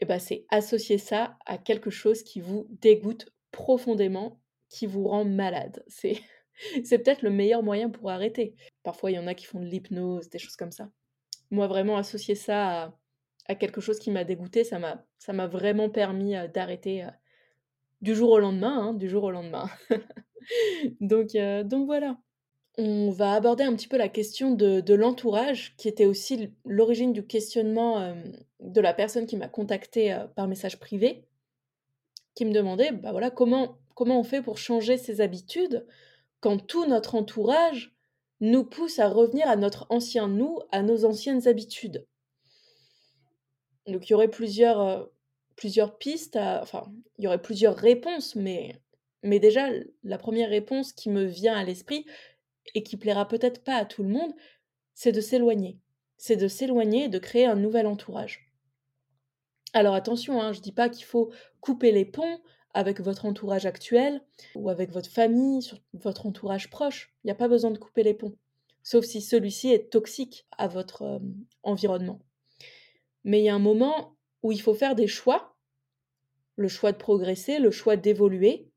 [0.00, 5.24] eh ben, c'est associer ça à quelque chose qui vous dégoûte profondément, qui vous rend
[5.24, 5.82] malade.
[5.88, 6.20] C'est,
[6.84, 8.54] c'est peut-être le meilleur moyen pour arrêter.
[8.82, 10.90] Parfois, il y en a qui font de l'hypnose, des choses comme ça.
[11.50, 12.94] Moi, vraiment, associer ça
[13.46, 17.10] à, quelque chose qui m'a dégoûté, ça m'a, ça m'a vraiment permis euh, d'arrêter euh,
[18.02, 19.68] du jour au lendemain, hein, du jour au lendemain.
[21.00, 22.18] donc, euh, donc voilà.
[22.80, 27.26] On va aborder un petit peu la question de, l'entourage, qui était aussi l'origine du
[27.26, 28.14] questionnement euh,
[28.60, 31.24] de la personne qui m'a contacté euh, par message privé,
[32.36, 35.84] qui me demandait, bah voilà, comment, on fait pour changer ses habitudes
[36.38, 37.96] quand tout notre entourage
[38.40, 42.06] nous pousse à revenir à notre ancien nous, à nos anciennes habitudes.
[43.88, 45.04] Donc il y aurait plusieurs, euh,
[45.98, 46.84] pistes, enfin,
[47.18, 48.80] il y aurait plusieurs réponses, mais
[49.24, 49.68] déjà,
[50.04, 52.06] la première réponse qui me vient à l'esprit,
[52.74, 54.32] et qui plaira peut-être pas à tout le monde,
[54.94, 55.78] c'est de s'éloigner.
[56.16, 58.52] C'est de s'éloigner et de créer un nouvel entourage.
[59.72, 62.40] Alors attention, hein, je ne dis pas qu'il faut couper les ponts
[62.74, 64.22] avec votre entourage actuel
[64.54, 67.14] ou avec votre famille, votre entourage proche.
[67.22, 68.34] Il n'y a pas besoin de couper les ponts,
[68.82, 71.18] sauf si celui-ci est toxique à votre euh,
[71.62, 72.20] environnement.
[73.24, 75.56] Mais il y a un moment où il faut faire des choix,
[76.56, 78.70] le choix de progresser, le choix d'évoluer,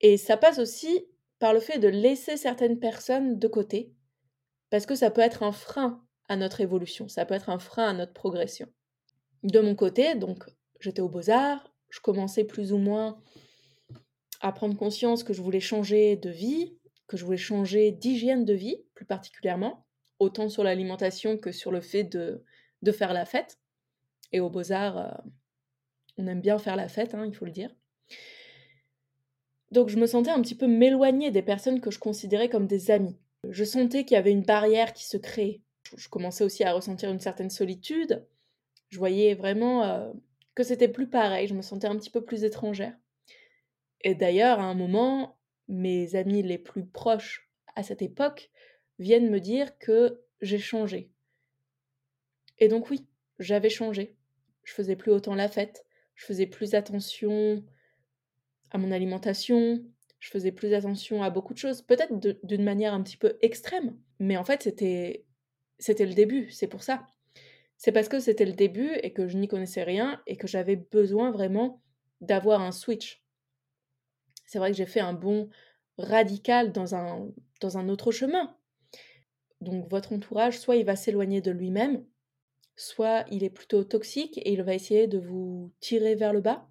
[0.00, 1.06] et ça passe aussi
[1.44, 3.92] par le fait de laisser certaines personnes de côté,
[4.70, 7.86] parce que ça peut être un frein à notre évolution, ça peut être un frein
[7.86, 8.66] à notre progression.
[9.42, 10.46] De mon côté, donc
[10.80, 13.20] j'étais aux beaux-arts, je commençais plus ou moins
[14.40, 16.78] à prendre conscience que je voulais changer de vie,
[17.08, 19.84] que je voulais changer d'hygiène de vie, plus particulièrement,
[20.20, 22.42] autant sur l'alimentation que sur le fait de,
[22.80, 23.58] de faire la fête.
[24.32, 25.30] Et aux beaux-arts, euh,
[26.16, 27.68] on aime bien faire la fête, hein, il faut le dire.
[29.74, 32.92] Donc je me sentais un petit peu m'éloigner des personnes que je considérais comme des
[32.92, 33.18] amis.
[33.50, 35.62] Je sentais qu'il y avait une barrière qui se créait.
[35.96, 38.24] Je commençais aussi à ressentir une certaine solitude.
[38.90, 40.12] Je voyais vraiment euh,
[40.54, 42.96] que c'était plus pareil, je me sentais un petit peu plus étrangère.
[44.02, 48.52] Et d'ailleurs, à un moment, mes amis les plus proches à cette époque
[49.00, 51.10] viennent me dire que j'ai changé.
[52.60, 53.08] Et donc oui,
[53.40, 54.14] j'avais changé.
[54.62, 55.84] Je faisais plus autant la fête,
[56.14, 57.64] je faisais plus attention
[58.74, 59.82] à mon alimentation,
[60.18, 62.12] je faisais plus attention à beaucoup de choses, peut-être
[62.44, 65.24] d'une manière un petit peu extrême, mais en fait c'était
[65.78, 67.06] c'était le début, c'est pour ça.
[67.76, 70.76] C'est parce que c'était le début et que je n'y connaissais rien et que j'avais
[70.76, 71.82] besoin vraiment
[72.20, 73.24] d'avoir un switch.
[74.44, 75.48] C'est vrai que j'ai fait un bond
[75.98, 77.28] radical dans un,
[77.60, 78.56] dans un autre chemin.
[79.60, 82.04] Donc votre entourage, soit il va s'éloigner de lui-même,
[82.76, 86.68] soit il est plutôt toxique et il va essayer de vous tirer vers le bas,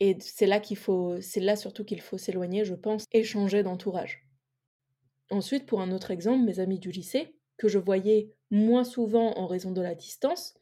[0.00, 3.62] et c'est là qu'il faut, c'est là surtout qu'il faut s'éloigner, je pense, et changer
[3.62, 4.28] d'entourage.
[5.30, 9.46] Ensuite, pour un autre exemple, mes amis du lycée, que je voyais moins souvent en
[9.46, 10.54] raison de la distance,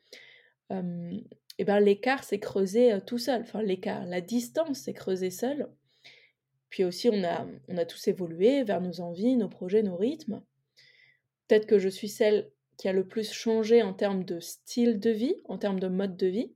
[0.71, 3.43] et ben l'écart s'est creusé tout seul.
[3.43, 5.69] Enfin, l'écart, la distance s'est creusée seule.
[6.69, 10.43] Puis aussi, on a, on a tous évolué vers nos envies, nos projets, nos rythmes.
[11.47, 15.11] Peut-être que je suis celle qui a le plus changé en termes de style de
[15.11, 16.53] vie, en termes de mode de vie.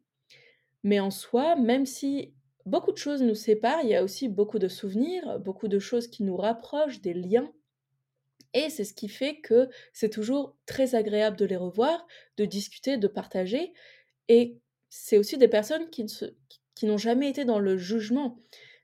[0.82, 2.34] Mais en soi, même si
[2.66, 6.08] beaucoup de choses nous séparent, il y a aussi beaucoup de souvenirs, beaucoup de choses
[6.08, 7.52] qui nous rapprochent, des liens.
[8.54, 12.96] Et c'est ce qui fait que c'est toujours très agréable de les revoir, de discuter,
[12.96, 13.72] de partager.
[14.28, 16.04] Et c'est aussi des personnes qui,
[16.82, 18.40] n'ont jamais été dans le jugement,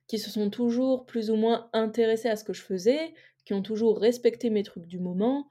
[0.06, 3.62] qui se sont toujours plus ou moins intéressées à ce que je faisais, qui ont
[3.62, 5.48] toujours respecté mes trucs du moment.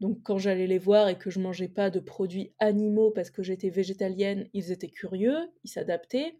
[0.00, 3.42] Donc quand j'allais les voir et que je mangeais pas de produits animaux parce que
[3.42, 6.38] j'étais végétalienne, ils étaient curieux, ils s'adaptaient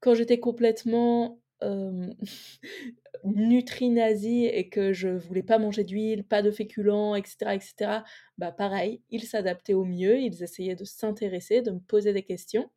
[0.00, 2.10] quand j'étais complètement euh,
[3.24, 7.90] nutri-nazie et que je voulais pas manger d'huile, pas de féculents, etc., etc.,
[8.38, 12.70] bah pareil, ils s'adaptaient au mieux, ils essayaient de s'intéresser, de me poser des questions.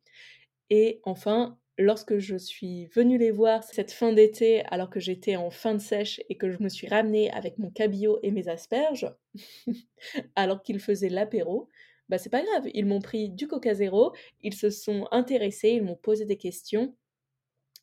[0.70, 5.50] Et enfin, lorsque je suis venue les voir cette fin d'été, alors que j'étais en
[5.50, 9.12] fin de sèche et que je me suis ramenée avec mon cabillaud et mes asperges,
[10.36, 11.68] alors qu'ils faisaient l'apéro,
[12.08, 15.82] bah c'est pas grave, ils m'ont pris du coca zéro, ils se sont intéressés, ils
[15.82, 16.96] m'ont posé des questions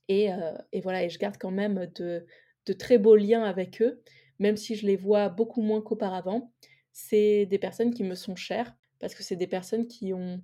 [0.08, 0.30] et,
[0.82, 2.26] voilà, et je garde quand même de,
[2.74, 4.02] très beaux liens avec eux,
[4.40, 6.52] même si je les vois beaucoup moins qu'auparavant.
[6.92, 10.42] C'est des personnes qui me sont chères, parce que c'est des personnes qui ont,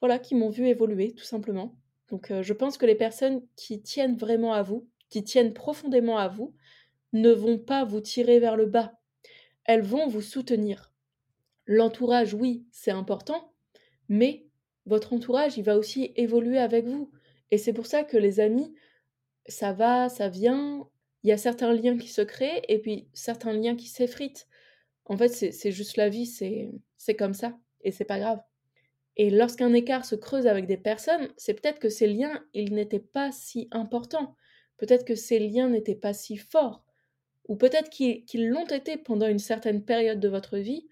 [0.00, 1.76] voilà, qui m'ont vu évoluer, tout simplement.
[2.08, 6.28] Donc je pense que les personnes qui tiennent vraiment à vous, qui tiennent profondément à
[6.28, 6.54] vous,
[7.12, 8.92] ne vont pas vous tirer vers le bas.
[9.64, 10.92] Elles vont vous soutenir.
[11.66, 13.52] L'entourage, oui, c'est important,
[14.08, 14.46] mais
[14.86, 17.10] votre entourage, il va aussi évoluer avec vous.
[17.50, 18.74] Et c'est pour ça que les amis,
[19.50, 20.88] ça va, ça vient.
[21.22, 24.48] Il y a certains liens qui se créent et puis certains liens qui s'effritent.
[25.04, 28.40] En fait, c'est juste la vie, c'est comme ça et c'est pas grave.
[29.16, 33.00] Et lorsqu'un écart se creuse avec des personnes, c'est peut-être que ces liens, ils n'étaient
[33.00, 34.36] pas si importants.
[34.78, 36.84] Peut-être que ces liens n'étaient pas si forts.
[37.48, 40.86] Ou peut-être qu'ils l'ont été pendant une certaine période de votre vie,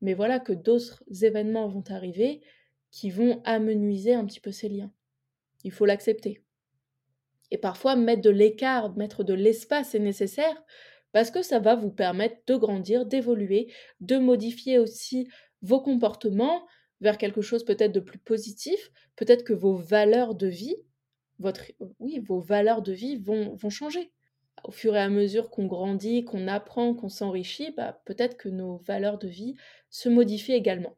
[0.00, 2.42] mais voilà que d'autres événements vont arriver
[2.90, 4.92] qui vont amenuiser un petit peu ces liens.
[5.64, 6.43] Il faut l'accepter.
[7.50, 10.62] Et parfois, mettre de l'écart, mettre de l'espace est nécessaire
[11.12, 15.28] parce que ça va vous permettre de grandir, d'évoluer, de modifier aussi
[15.62, 16.66] vos comportements
[17.00, 18.90] vers quelque chose peut-être de plus positif.
[19.16, 20.76] Peut-être que vos valeurs de vie,
[21.38, 24.12] votre, oui, vos valeurs de vie vont, vont changer.
[24.64, 28.78] au fur et à mesure qu'on grandit, qu'on apprend, qu'on s'enrichit, bah, peut-être que nos
[28.78, 29.54] valeurs de vie
[29.90, 30.96] se modifient également.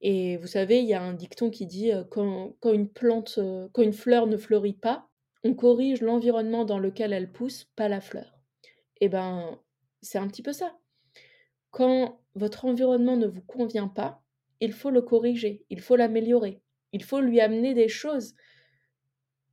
[0.00, 3.38] Et vous savez, il y a un dicton qui dit quand, une plante,
[3.72, 5.08] quand une fleur ne fleurit pas,
[5.44, 8.38] on corrige l'environnement dans lequel elle pousse, pas la fleur.
[9.00, 9.58] Eh ben,
[10.02, 10.76] c'est un petit peu ça.
[11.70, 14.22] Quand votre environnement ne vous convient pas,
[14.60, 18.34] il faut le corriger, il faut l'améliorer, il faut lui amener des choses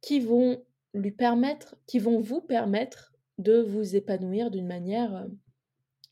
[0.02, 5.28] qui vont lui permettre, qui vont vous permettre de vous épanouir d'une manière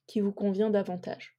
[0.07, 1.37] qui vous convient davantage.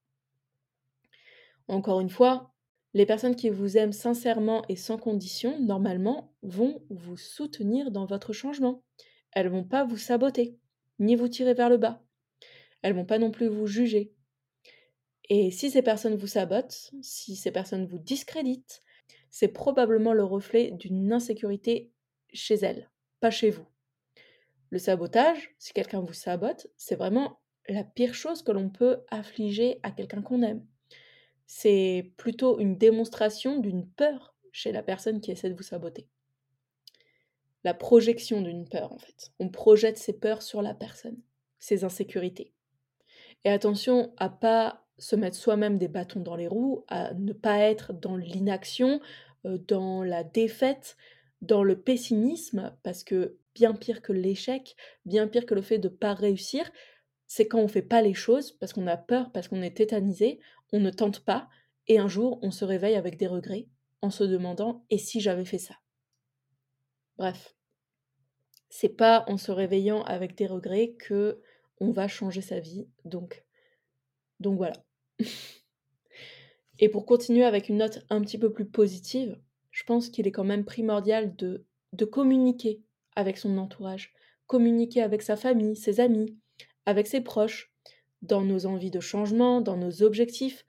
[1.68, 2.53] Encore une fois,
[2.94, 8.32] les personnes qui vous aiment sincèrement et sans condition, normalement, vont vous soutenir dans votre
[8.32, 8.84] changement.
[9.32, 10.56] Elles vont pas vous saboter,
[11.00, 12.04] ni vous tirer vers le bas.
[12.82, 14.14] Elles vont pas non plus vous juger.
[15.28, 18.82] Et si ces personnes vous sabotent, si ces personnes vous discréditent,
[19.30, 21.90] c'est probablement le reflet d'une insécurité
[22.32, 23.66] chez elles, pas chez vous.
[24.70, 29.80] Le sabotage, si quelqu'un vous sabote, c'est vraiment la pire chose que l'on peut affliger
[29.82, 30.64] à quelqu'un qu'on aime.
[31.46, 36.08] C'est plutôt une démonstration d'une peur chez la personne qui essaie de vous saboter.
[37.64, 39.32] La projection d'une peur, en fait.
[39.38, 41.20] On projette ses peurs sur la personne,
[41.58, 42.52] ses insécurités.
[43.44, 47.58] Et attention à pas se mettre soi-même des bâtons dans les roues, à ne pas
[47.58, 49.00] être dans l'inaction,
[49.44, 50.96] euh, dans la défaite,
[51.42, 55.88] dans le pessimisme, parce que bien pire que l'échec, bien pire que le fait de
[55.88, 56.70] ne pas réussir,
[57.26, 59.76] c'est quand on ne fait pas les choses, parce qu'on a peur, parce qu'on est
[59.76, 60.38] tétanisé,
[60.72, 61.48] on ne tente pas,
[61.86, 63.68] et un jour on se réveille avec des regrets,
[64.02, 65.76] en se demandant et si j'avais fait ça?
[67.16, 67.54] Bref,
[68.68, 71.40] c'est pas en se réveillant avec des regrets que
[71.80, 73.44] on va changer sa vie, donc
[74.40, 74.84] donc voilà.
[76.80, 80.32] Et pour continuer avec une note un petit peu plus positive, je pense qu'il est
[80.32, 82.82] quand même primordial de, de communiquer
[83.16, 84.12] avec son entourage,
[84.46, 86.36] communiquer avec sa famille, ses amis,
[86.84, 87.73] avec ses proches,
[88.24, 90.64] dans nos envies de changement, dans nos objectifs.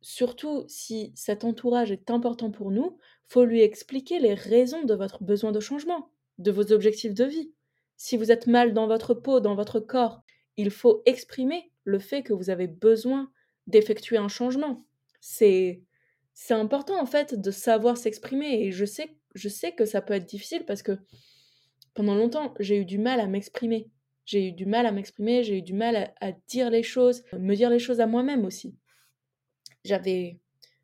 [0.00, 5.22] Surtout si cet entourage est important pour nous, faut lui expliquer les raisons de votre
[5.22, 7.52] besoin de changement, de vos objectifs de vie.
[7.96, 10.22] Si vous êtes mal dans votre peau, dans votre corps,
[10.56, 13.30] il faut exprimer le fait que vous avez besoin
[13.66, 14.84] d'effectuer un changement.
[15.20, 15.82] C'est
[16.34, 20.14] c'est important en fait de savoir s'exprimer et je sais je sais que ça peut
[20.14, 20.98] être difficile parce que
[21.94, 23.90] pendant longtemps, j'ai eu du mal à m'exprimer.
[24.24, 27.54] J'ai eu du mal à m'exprimer, j'ai eu du mal à, dire les choses, me
[27.54, 28.76] dire les choses à moi-même aussi.
[29.84, 30.38] J'avais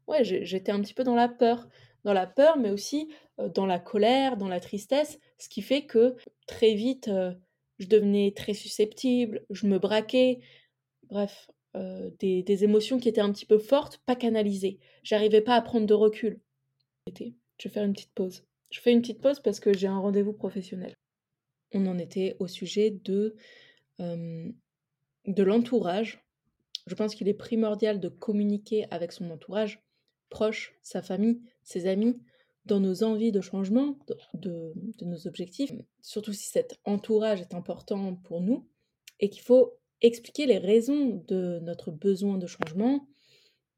[0.07, 1.68] ouais, j'étais un petit peu dans la peur,
[2.05, 5.87] dans la peur mais aussi euh, dans la colère, dans la tristesse, ce qui fait
[5.87, 7.33] que très vite euh,
[7.79, 10.40] je devenais très susceptible, je me braquais,
[11.11, 14.81] bref, euh, des, émotions qui étaient un petit peu fortes, pas canalisées.
[15.03, 16.40] J'arrivais pas à prendre de recul.
[17.07, 18.44] Je vais faire une petite pause.
[18.70, 20.96] Je fais une petite pause parce que j'ai un rendez-vous professionnel.
[21.72, 23.37] On en était au sujet de,
[23.98, 26.24] de l'entourage.
[26.87, 29.83] Je pense qu'il est primordial de communiquer avec son entourage
[30.31, 32.20] proche, sa famille, ses amis,
[32.68, 33.98] dans nos envies de changement,
[34.35, 38.68] de, nos objectifs, surtout si cet entourage est important pour nous,
[39.20, 43.09] et qu'il faut expliquer les raisons de notre besoin de changement,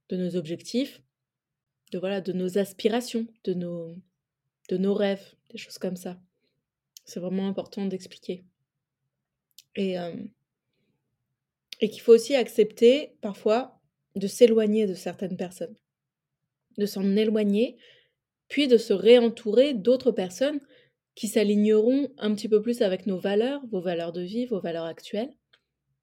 [0.09, 1.03] de nos objectifs,
[1.93, 3.97] de voilà, de nos aspirations, de nos,
[4.69, 6.21] de nos rêves, des choses comme ça.
[7.05, 8.45] C'est vraiment important d'expliquer.
[9.77, 10.15] Et, euh,
[11.81, 13.81] et qu'il faut aussi accepter parfois
[14.17, 15.77] de s'éloigner de certaines personnes,
[16.79, 17.79] de s'en éloigner
[18.51, 20.61] puis de se réentourer d'autres personnes
[21.15, 24.85] qui s'aligneront un petit peu plus avec nos valeurs, vos valeurs de vie, vos valeurs
[24.85, 25.33] actuelles,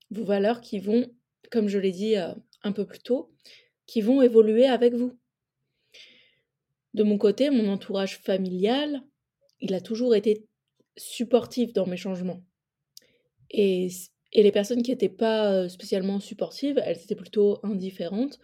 [0.10, 1.06] vos valeurs qui vont,
[1.52, 2.34] comme je l'ai dit euh,
[2.64, 3.32] un peu plus tôt,
[3.86, 5.18] qui vont évoluer avec vous.
[6.94, 9.04] De mon côté, mon entourage familial,
[9.60, 10.48] il a toujours été
[10.98, 12.42] supportif dans mes changements.
[13.52, 13.90] Et,
[14.34, 18.40] les personnes qui n'étaient pas euh, spécialement supportives, elles étaient plutôt indifférentes.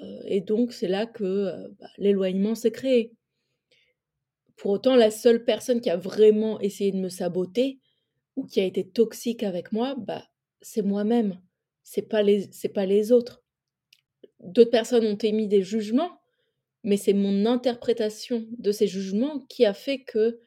[0.00, 3.12] Euh, et donc, c'est là que bah, l'éloignement s'est créé.
[4.56, 7.78] Pour autant, la seule personne qui a vraiment essayé de me saboter
[8.36, 10.24] ou qui a été toxique avec moi, bah,
[10.60, 11.40] c'est moi-même.
[11.82, 13.42] C'est pas les, c'est pas les autres.
[14.40, 16.20] D'autres personnes ont émis des jugements,
[16.84, 20.40] mais c'est mon interprétation de ces jugements qui a fait que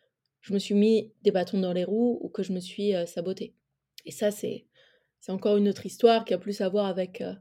[0.45, 3.07] je me suis mis des bâtons dans les roues ou que je me suis saboté.
[3.07, 3.53] sabotée.
[4.05, 4.65] Et ça, c'est,
[5.27, 7.33] encore une autre histoire qui a plus à voir avec euh,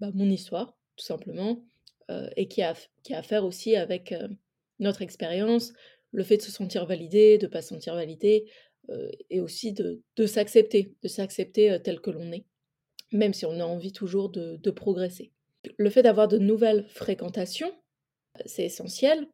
[0.00, 1.62] bah, mon histoire, tout simplement,
[2.10, 4.28] euh, et qui a, qui a à faire aussi avec euh,
[4.78, 5.74] notre expérience,
[6.12, 8.46] le fait de se sentir validé, de ne pas se sentir validé,
[8.88, 12.46] euh, et aussi de, s'accepter, de s'accepter euh, tel que l'on est,
[13.12, 15.30] même si on a envie toujours de, progresser.
[15.76, 17.70] Le fait d'avoir de nouvelles fréquentations,
[18.46, 19.26] c'est essentiel.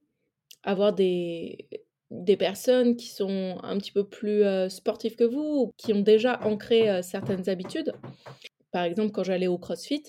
[0.65, 1.69] Avoir des,
[2.11, 7.03] des personnes qui sont un petit peu plus sportives que vous, qui ont déjà ancré
[7.03, 7.93] certaines habitudes.
[8.71, 10.03] Par exemple, quand j'allais au CrossFit,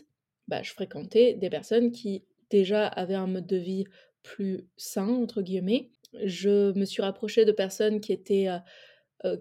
[0.48, 3.86] bah, je fréquentais des personnes qui déjà avaient un mode de vie
[4.24, 5.90] plus sain, entre guillemets.
[6.24, 8.50] Je me suis rapprochée de personnes qui étaient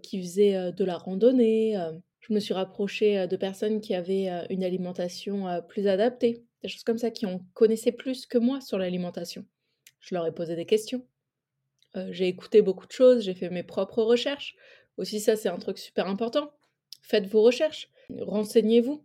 [0.02, 1.76] qui faisaient de la randonnée.
[2.20, 6.98] je me suis rapprochée de personnes qui avaient une alimentation plus adaptée, des choses comme
[6.98, 9.44] ça, qui en connaissaient plus que moi sur l'alimentation.
[10.00, 11.05] Je leur ai posé des questions.
[12.11, 14.57] J'ai écouté beaucoup de choses, j'ai fait mes propres recherches.
[14.97, 16.53] Aussi, ça, c'est un truc super important.
[17.03, 17.90] Faites vos recherches,
[18.20, 19.05] renseignez-vous.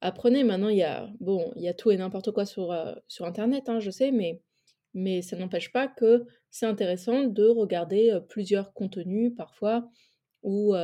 [0.00, 2.74] Apprenez, maintenant, il y a, bon, y a tout et n'importe quoi sur,
[3.06, 4.40] sur Internet, hein, je sais, mais,
[4.94, 9.88] mais ça n'empêche pas que c'est intéressant de regarder plusieurs contenus parfois
[10.42, 10.74] ou,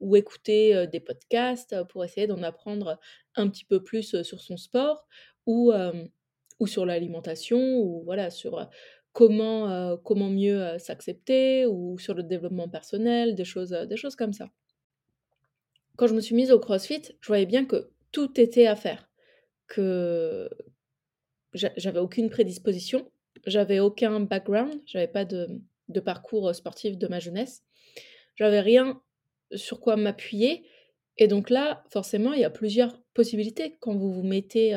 [0.00, 3.00] ou écouter des podcasts pour essayer d'en apprendre
[3.34, 5.06] un petit peu plus sur son sport
[5.46, 5.72] ou,
[6.60, 8.68] ou sur l'alimentation ou voilà sur
[9.16, 14.50] comment, comment mieux s'accepter ou sur le développement personnel, des choses, des choses comme ça.
[15.96, 19.08] Quand je me suis mise au CrossFit, je voyais bien que tout était à faire,
[19.68, 20.50] que
[21.54, 23.10] j'avais aucune prédisposition,
[23.46, 25.48] j'avais aucun background, j'avais pas de,
[25.88, 27.64] de parcours sportif de ma jeunesse,
[28.34, 29.00] j'avais rien
[29.54, 30.66] sur quoi m'appuyer.
[31.16, 34.74] Et donc là, forcément, il y a plusieurs possibilités quand vous vous mettez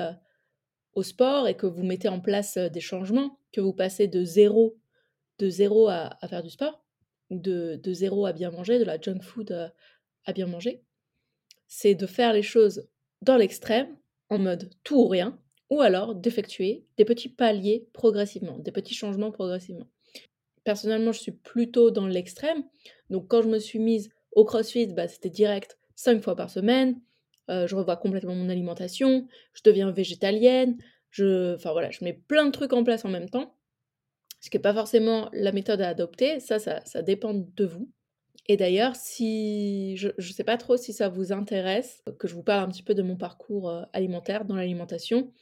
[1.00, 4.78] au sport et que vous mettez en place des changements, que vous passez de zéro,
[5.40, 6.84] de zéro à, faire du sport,
[7.32, 9.72] de, zéro à bien manger, de la junk food
[10.26, 10.84] à bien manger.
[11.68, 12.88] C'est de faire les choses
[13.22, 13.96] dans l'extrême,
[14.30, 15.40] en mode tout ou rien,
[15.70, 19.88] ou alors d'effectuer des petits paliers progressivement, des petits changements progressivement.
[20.64, 22.64] Personnellement, je suis plutôt dans l'extrême.
[23.10, 27.00] Donc quand je me suis mise au CrossFit, bah, c'était direct 5 fois par semaine.
[27.50, 30.78] Euh, je revois complètement mon alimentation, je deviens végétalienne,
[31.10, 33.56] je, enfin voilà, je mets plein de trucs en place en même temps.
[34.40, 37.90] Ce qui n'est pas forcément la méthode à adopter, ça, ça, ça dépend de vous.
[38.48, 42.44] Et d'ailleurs, si je ne sais pas trop si ça vous intéresse, que je vous
[42.44, 45.34] parle un petit peu de mon parcours euh, alimentaire dans l'alimentation,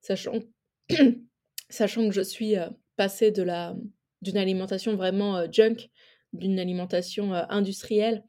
[0.00, 0.40] sachant,
[1.70, 3.74] sachant que je suis euh, passée de la
[4.22, 5.90] d'une alimentation vraiment junk,
[6.32, 8.24] d'une alimentation industrielle,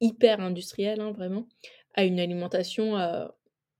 [0.00, 1.48] hyper industrielle hein, vraiment,
[1.96, 2.96] à une alimentation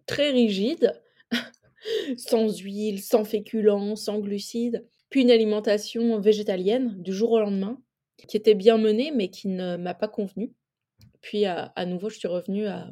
[0.06, 1.00] très rigide,
[2.16, 7.80] sans huile, sans féculents, sans glucides, puis une alimentation végétalienne du jour au lendemain,
[8.26, 10.52] qui était bien menée, mais qui ne m'a pas convenu.
[11.20, 12.90] Puis à, nouveau, je suis revenue à,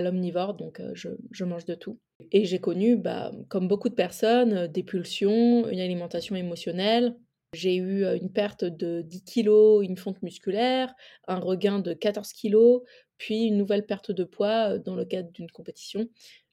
[0.00, 1.98] l'omnivore, donc je, mange de tout.
[2.32, 7.16] Et j'ai connu, bah, comme beaucoup de personnes, des pulsions, une alimentation émotionnelle.
[7.52, 10.94] J'ai eu une perte de 10 kilos, une fonte musculaire,
[11.26, 12.82] un regain de 14 kilos,
[13.18, 16.08] puis une nouvelle perte de poids dans le cadre d'une compétition.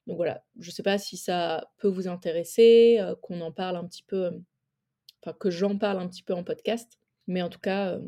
[0.08, 3.86] Donc voilà, je ne sais pas si ça peut vous intéresser, qu'on en parle un
[3.86, 4.32] petit peu,
[5.22, 7.00] enfin que j'en parle un petit peu en podcast.
[7.28, 8.00] Mais en tout cas,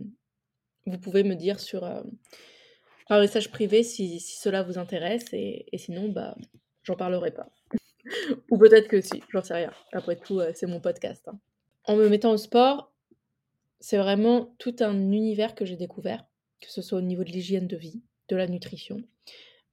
[0.85, 6.35] vous pouvez me dire sur un message privé si, cela vous intéresse et, sinon, bah,
[6.83, 7.49] j'en parlerai pas.
[8.51, 9.71] Ou peut-être que si, j'en sais rien.
[9.93, 11.27] Après tout, c'est mon podcast.
[11.27, 11.39] Hein.
[11.87, 12.91] En me mettant au sport,
[13.79, 16.25] c'est vraiment tout un univers que j'ai découvert,
[16.59, 19.03] que ce soit au niveau de l'hygiène de vie, de la nutrition,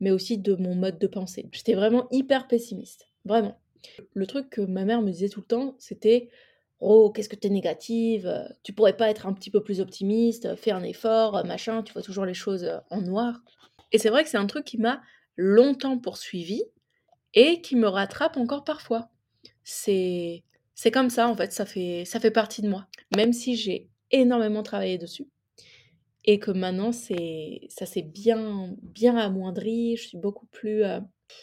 [0.01, 1.49] mais aussi de mon mode de pensée.
[1.53, 3.59] J'étais vraiment hyper pessimiste, vraiment.
[4.13, 6.29] Le truc que ma mère me disait tout le temps, c'était
[6.81, 8.29] Oh, qu'est-ce que t'es négative,
[8.65, 12.03] tu pourrais pas être un petit peu plus optimiste, fais un effort, machin, tu vois
[12.03, 13.41] toujours les choses en noir.
[13.93, 15.01] Et c'est vrai que c'est un truc qui m'a
[15.37, 16.65] longtemps poursuivi
[17.35, 19.11] et qui me rattrape encore parfois.
[19.63, 20.43] C'est
[20.75, 23.89] c'est comme ça en fait, ça fait ça fait partie de moi, même si j'ai
[24.11, 25.29] énormément travaillé dessus
[26.25, 30.83] et que maintenant ça s'est bien bien amoindri, je suis beaucoup plus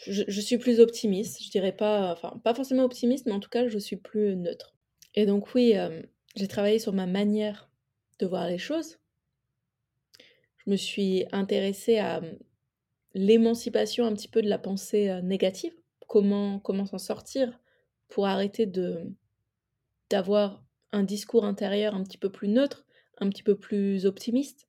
[0.06, 3.50] je, je, suis plus optimiste, je dirais pas enfin pas forcément optimiste mais en tout
[3.50, 4.74] cas je suis plus neutre.
[5.14, 5.74] Et donc oui,
[6.36, 7.70] j'ai travaillé sur ma manière
[8.20, 8.98] de voir les choses.
[10.64, 12.20] Je me suis intéressée à
[13.14, 15.72] l'émancipation un petit peu de la pensée négative,
[16.06, 17.58] comment, comment s'en sortir
[18.10, 19.10] pour arrêter de
[20.10, 22.84] d'avoir un discours intérieur un petit peu plus neutre,
[23.18, 24.68] un petit peu plus optimiste.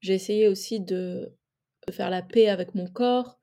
[0.00, 1.34] J'ai essayé aussi de,
[1.90, 3.38] faire la paix avec mon corps,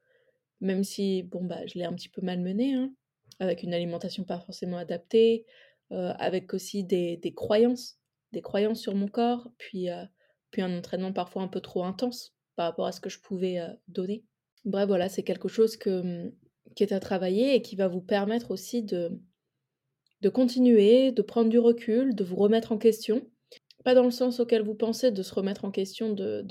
[0.62, 2.92] même si bon bah je l'ai un petit peu malmené, hein,
[3.40, 5.46] avec une alimentation pas forcément adaptée,
[5.92, 8.00] euh, avec aussi des, croyances,
[8.32, 10.06] des croyances sur mon corps, puis, euh,
[10.50, 13.60] puis un entraînement parfois un peu trop intense par rapport à ce que je pouvais
[13.60, 14.24] euh, donner.
[14.66, 16.32] Bref, voilà, c'est quelque chose que, mmh,
[16.76, 19.12] qui est à travailler et qui va vous permettre aussi de,
[20.22, 23.28] de continuer, de prendre du recul, de vous remettre en question.
[23.84, 26.46] Pas dans le sens auquel vous pensez de se remettre en question, de,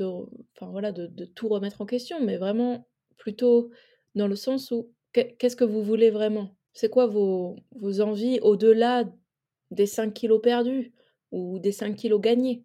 [0.56, 3.70] enfin, voilà, de, tout remettre en question, mais vraiment plutôt
[4.14, 6.56] dans le sens où qu'est-ce que vous voulez vraiment?
[6.72, 9.04] C'est quoi vos, vos envies au-delà
[9.70, 10.92] des 5 kilos perdus
[11.30, 12.64] ou des 5 kilos gagnés?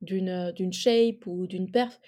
[0.00, 2.00] d'une d'une shape ou d'une perf?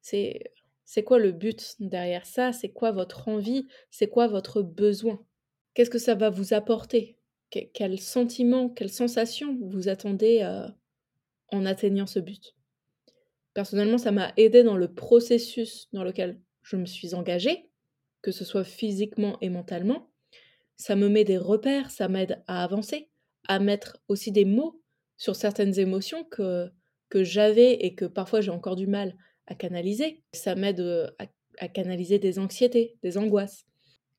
[0.00, 0.52] C'est
[0.84, 2.52] c'est quoi le but derrière ça?
[2.52, 3.66] C'est quoi votre envie?
[3.90, 5.24] C'est quoi votre besoin?
[5.74, 7.18] Qu'est-ce que ça va vous apporter?
[7.50, 10.42] Quel sentiment, quelle sensation vous attendez
[11.48, 12.54] en atteignant ce but?
[13.54, 17.70] Personnellement, ça m'a aidé dans le processus dans lequel je me suis engagée,
[18.22, 20.10] que ce soit physiquement et mentalement.
[20.76, 23.10] Ça me met des repères, ça m'aide à avancer,
[23.46, 24.80] à mettre aussi des mots
[25.18, 26.70] sur certaines émotions que,
[27.10, 29.14] que j'avais et que parfois j'ai encore du mal
[29.52, 30.22] à canaliser.
[30.32, 30.80] Ça m'aide
[31.18, 31.26] à,
[31.58, 33.66] à, canaliser des anxiétés, des angoisses.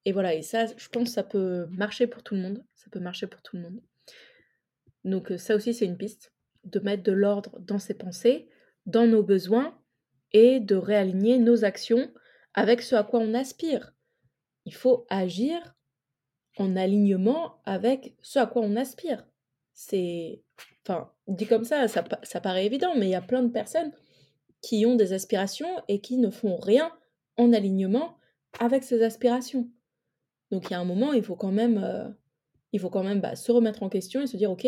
[0.06, 2.64] Et voilà, et ça, je pense que ça peut marcher pour tout le monde.
[2.76, 3.82] Ça peut marcher pour tout le monde.
[5.04, 6.32] Donc ça aussi, c'est une piste,
[6.64, 8.48] de mettre de l'ordre dans ses pensées,
[8.86, 9.78] dans nos besoins
[10.32, 12.12] et de réaligner nos actions
[12.54, 13.94] avec ce à quoi on aspire.
[14.66, 15.76] Il faut agir
[16.58, 19.26] en alignement avec ce à quoi on aspire.
[19.74, 20.44] C'est.
[20.86, 23.92] Enfin, dit comme ça, ça, ça paraît évident, mais il y a plein de personnes
[24.64, 26.92] qui ont des aspirations et qui ne font rien
[27.38, 28.18] en alignement
[28.60, 29.70] avec ces aspirations.
[30.50, 32.10] Donc il y a un moment, il faut quand même, euh,
[32.72, 34.66] il faut quand même bah, se remettre en question et se dire, ok,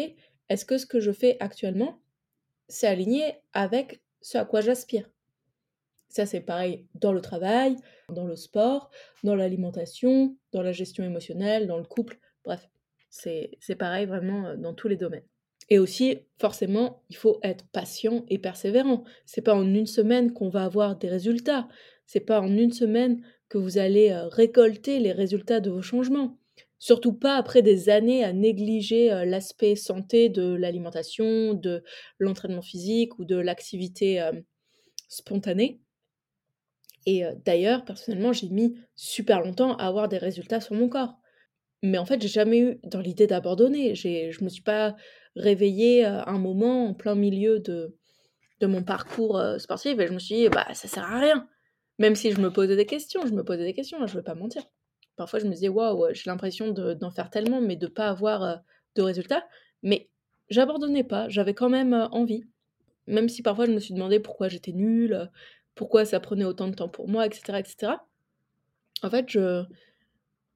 [0.50, 2.00] est-ce que ce que je fais actuellement,
[2.68, 5.10] c'est aligné avec ce à quoi j'aspire?
[6.10, 7.78] Ça, c'est pareil dans le travail,
[8.10, 8.92] dans le sport,
[9.24, 12.70] dans l'alimentation, dans la gestion émotionnelle, dans le couple, bref,
[13.10, 15.26] c'est pareil vraiment euh, dans tous les domaines.
[15.70, 19.04] Et aussi, forcément, il faut être patient et persévérant.
[19.26, 21.68] C'est pas en une semaine qu'on va avoir des résultats.
[22.06, 26.38] C'est pas en une semaine que vous allez euh, récolter les résultats de vos changements.
[26.78, 31.84] Surtout pas après des années à négliger l'aspect santé de l'alimentation, de
[32.20, 34.30] l'entraînement physique ou de l'activité
[35.08, 35.80] spontanée.
[37.08, 41.16] Et d'ailleurs, personnellement, j'ai mis super longtemps à avoir des résultats sur mon corps.
[41.82, 43.96] Mais en fait, j'ai jamais eu dans l'idée d'abandonner.
[43.96, 44.96] Je me suis pas
[45.36, 47.96] réveillée à un moment en plein milieu de,
[48.60, 51.48] de mon parcours sportif et je me suis dit, bah ça sert à rien.
[52.00, 54.24] Même si je me posais des questions, je me posais des questions, je ne vais
[54.24, 54.64] pas mentir.
[55.16, 58.62] Parfois, je me disais, waouh, j'ai l'impression d'en faire tellement, mais de ne pas avoir
[58.96, 59.46] de résultats.
[59.82, 60.10] Mais
[60.50, 62.44] j'abandonnais pas, j'avais quand même envie.
[63.08, 65.30] Même si parfois, je me suis demandé pourquoi j'étais nulle,
[65.74, 67.60] pourquoi ça prenait autant de temps pour moi, etc.
[67.60, 67.94] etc.
[69.04, 69.64] En fait, je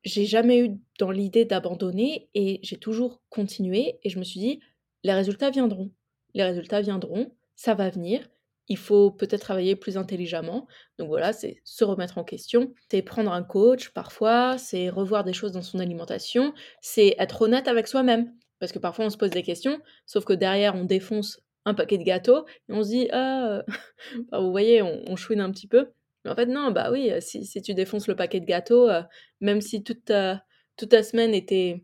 [0.05, 4.59] j'ai jamais eu dans l'idée d'abandonner et j'ai toujours continué et je me suis dit,
[5.03, 5.91] les résultats viendront.
[6.33, 8.27] Les résultats viendront, ça va venir
[8.69, 10.67] il faut peut-être travailler plus intelligemment.
[10.99, 15.33] Donc voilà, c'est se remettre en question, c'est prendre un coach parfois, c'est revoir des
[15.33, 18.31] choses dans son alimentation, c'est être honnête avec soi-même.
[18.59, 21.97] Parce que parfois on se pose des questions, sauf que derrière on défonce un paquet
[21.97, 23.63] de gâteaux et on se dit ah
[24.31, 25.89] vous voyez on, chouine un petit peu.
[26.23, 29.01] Mais en fait non bah oui si, tu défonces le paquet de gâteaux, euh,
[29.41, 30.43] même si toute ta,
[30.77, 31.83] toute ta semaine était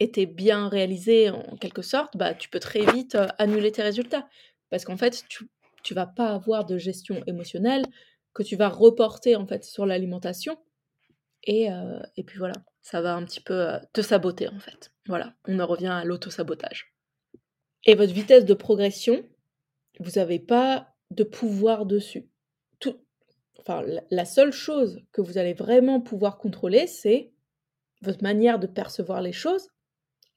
[0.00, 4.28] était bien réalisée en quelque sorte, bah tu peux très vite euh, annuler tes résultats
[4.70, 5.48] parce qu'en fait tu,
[5.82, 7.84] tu vas pas avoir de gestion émotionnelle,
[8.32, 10.58] que tu vas reporter en fait sur l'alimentation.
[11.44, 14.92] Et, euh, et, puis voilà, ça va un petit peu euh, te saboter en fait.
[15.06, 16.94] Voilà, on en revient à l'auto-sabotage.
[17.84, 19.24] Et votre vitesse de progression,
[20.00, 22.28] vous n'avez pas de pouvoir dessus.
[22.80, 22.96] Tout,
[23.60, 27.30] enfin, la seule chose que vous allez vraiment pouvoir contrôler, c'est
[28.00, 29.68] votre manière de percevoir les choses.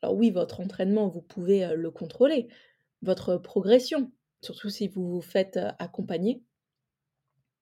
[0.01, 2.47] Alors oui, votre entraînement, vous pouvez le contrôler.
[3.01, 6.43] Votre progression, Surtout si vous vous faites accompagner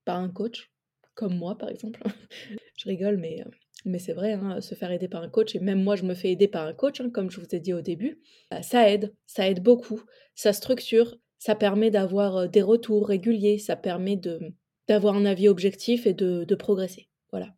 [0.03, 0.71] par un coach,
[1.13, 2.03] comme moi par exemple.
[2.77, 3.43] je rigole, mais,
[3.85, 6.13] mais c'est vrai, hein, se faire aider par un coach, et même moi je me
[6.13, 8.19] fais aider par un coach, hein, comme je vous ai dit au début,
[8.51, 10.01] bah, ça aide, ça aide beaucoup,
[10.35, 14.39] ça structure, ça permet d'avoir des retours réguliers, ça permet de
[14.87, 17.09] d'avoir un avis objectif et de, de, progresser.
[17.31, 17.55] Voilà.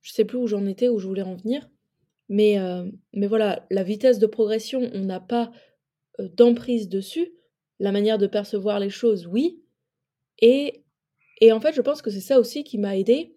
[0.00, 1.70] Je sais plus où j'en étais, où je voulais en venir,
[2.32, 2.56] mais,
[3.12, 5.52] mais voilà, la vitesse de progression, on n'a pas
[6.18, 7.32] d'emprise dessus,
[7.78, 9.62] la manière de percevoir les choses, oui.
[10.40, 10.84] Et,
[11.40, 13.36] et en fait, je pense que c'est ça aussi qui m'a aidé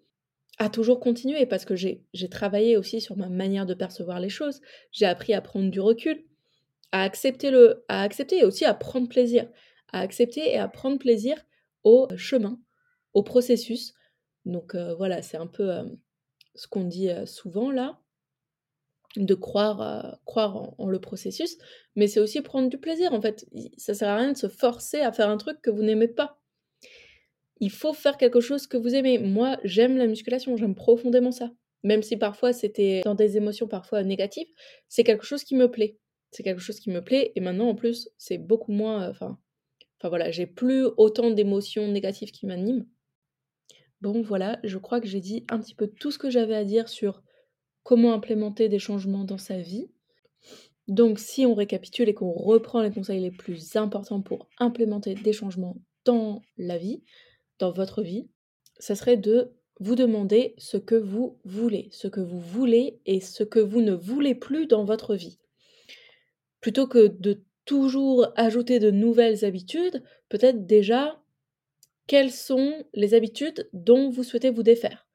[0.58, 4.60] à toujours continuer parce que j'ai travaillé aussi sur ma manière de percevoir les choses.
[4.90, 6.24] J'ai appris à prendre du recul,
[6.92, 9.48] à accepter le, à accepter et aussi à prendre plaisir,
[9.92, 11.36] à accepter et à prendre plaisir
[11.84, 12.58] au chemin,
[13.12, 13.94] au processus.
[14.44, 15.84] Donc euh, voilà, c'est un peu euh,
[16.54, 18.00] ce qu'on dit euh, souvent là
[19.24, 21.56] de croire, croire en, le processus,
[21.94, 23.46] mais c'est aussi prendre du plaisir en fait.
[23.76, 26.40] Ça sert à rien de se forcer à faire un truc que vous n'aimez pas.
[27.60, 29.18] Il faut faire quelque chose que vous aimez.
[29.18, 31.50] Moi, j'aime la musculation, j'aime profondément ça.
[31.82, 34.48] Même si parfois c'était dans des émotions parfois négatives,
[34.88, 35.98] c'est quelque chose qui me plaît.
[36.32, 39.38] C'est quelque chose qui me plaît et maintenant en plus, c'est beaucoup moins enfin
[39.98, 42.86] enfin voilà, j'ai plus autant d'émotions négatives qui m'animent.
[44.02, 46.64] Bon voilà, je crois que j'ai dit un petit peu tout ce que j'avais à
[46.64, 47.22] dire sur
[47.86, 49.88] comment implémenter des changements dans sa vie.
[50.88, 55.32] Donc si on récapitule et qu'on reprend les conseils les plus importants pour implémenter des
[55.32, 57.04] changements dans la vie,
[57.60, 58.28] dans votre vie,
[58.80, 63.44] ça serait de vous demander ce que vous voulez, ce que vous voulez et ce
[63.44, 65.38] que vous ne voulez plus dans votre vie.
[66.60, 71.22] Plutôt que de toujours ajouter de nouvelles habitudes, peut-être déjà
[72.08, 75.05] quelles sont les habitudes dont vous souhaitez vous défaire?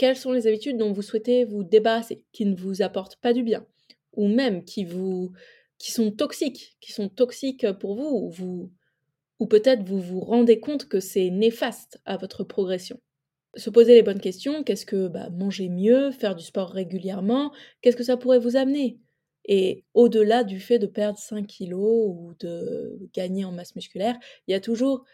[0.00, 3.42] Quelles sont les habitudes dont vous souhaitez vous débarrasser, qui ne vous apportent pas du
[3.42, 3.66] bien
[4.14, 5.32] Ou même qui vous
[5.76, 8.32] qui sont toxiques, qui sont toxiques pour vous,
[9.38, 12.98] ou, peut-être vous vous rendez compte que c'est néfaste à votre progression.
[13.56, 17.96] Se poser les bonnes questions, qu'est-ce que bah, manger mieux, faire du sport régulièrement, qu'est-ce
[17.98, 18.98] que ça pourrait vous amener?
[19.44, 24.52] Et au-delà du fait de perdre 5 kilos ou de gagner en masse musculaire, il
[24.52, 25.04] y a toujours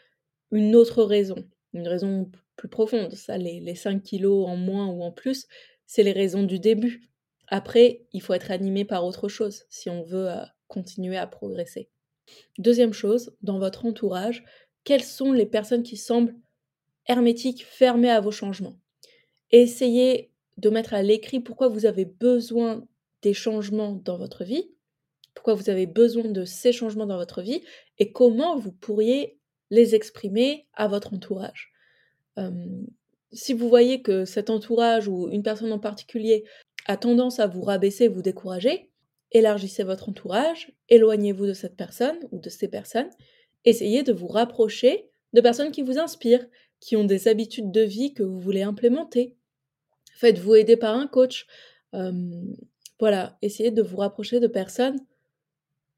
[0.52, 3.14] une autre raison, une raison plus profonde.
[3.14, 5.46] Ça, les, les 5 kilos en moins ou en plus,
[5.86, 7.10] c'est les raisons du début.
[7.48, 11.88] Après, il faut être animé par autre chose si on veut euh, continuer à progresser.
[12.58, 14.44] Deuxième chose, dans votre entourage,
[14.84, 16.34] quelles sont les personnes qui semblent
[17.06, 18.78] hermétiques, fermées à vos changements?
[19.52, 22.86] Essayez de mettre à l'écrit pourquoi vous avez besoin
[23.22, 24.70] des changements dans votre vie,
[25.34, 27.62] pourquoi vous avez besoin de ces changements dans votre vie
[27.98, 29.38] et comment vous pourriez
[29.70, 31.72] les exprimer à votre entourage.
[33.32, 36.44] Si vous voyez que cet entourage ou une personne en particulier
[36.86, 38.90] a tendance à vous rabaisser, vous décourager,
[39.32, 43.10] élargissez votre entourage, éloignez-vous de cette personne ou de ces personnes,
[43.64, 46.46] essayez de vous rapprocher de personnes qui vous inspirent,
[46.80, 49.36] qui ont des habitudes de vie que vous voulez implémenter.
[50.14, 51.46] Faites-vous aider par un coach.
[53.00, 54.98] voilà, essayez de vous rapprocher de personnes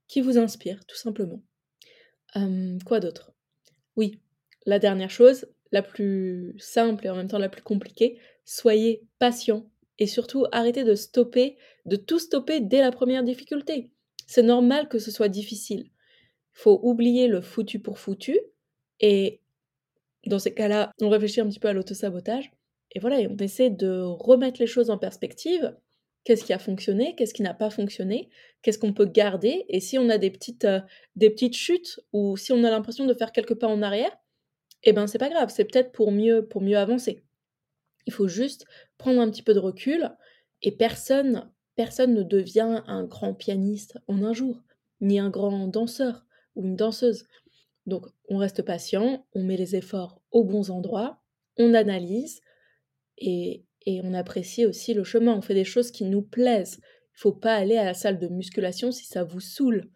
[0.09, 1.43] qui vous inspirent, tout simplement.
[2.87, 3.33] quoi d'autre?
[3.97, 4.21] Oui,
[4.67, 9.67] la dernière chose, la plus simple et en même temps la plus compliquée, soyez patient
[9.99, 11.57] et surtout arrêtez de stopper,
[11.87, 13.91] de tout stopper dès la première difficulté.
[14.27, 15.85] C'est normal que ce soit difficile.
[15.87, 18.39] Il faut oublier le foutu pour foutu
[19.01, 19.41] et
[20.27, 22.51] dans ces cas-là, on réfléchit un petit peu à l'autosabotage
[22.93, 25.77] et voilà, et on essaie de remettre les choses en perspective.
[26.25, 28.29] Qu'est-ce qui a fonctionné Qu'est-ce qui n'a pas fonctionné
[28.63, 30.81] Qu'est-ce qu'on peut garder Et si on a des petites, euh,
[31.17, 34.15] des petites chutes ou si on a l'impression de faire quelques pas en arrière,
[34.85, 37.25] eh ben c'est pas grave, c'est peut-être pour mieux, pour mieux avancer.
[38.07, 38.65] Il faut juste
[38.97, 40.11] prendre un petit peu de recul
[40.63, 44.63] et personne, personne ne devient un grand pianiste en un jour,
[45.01, 46.25] ni un grand danseur
[46.55, 47.27] ou une danseuse.
[47.87, 51.21] Donc on reste patient, on met les efforts aux bons endroits,
[51.57, 52.41] on analyse
[53.19, 55.37] et, et on apprécie aussi le chemin.
[55.37, 56.81] On fait des choses qui nous plaisent.
[56.83, 59.91] Il faut pas aller à la salle de musculation si ça vous saoule.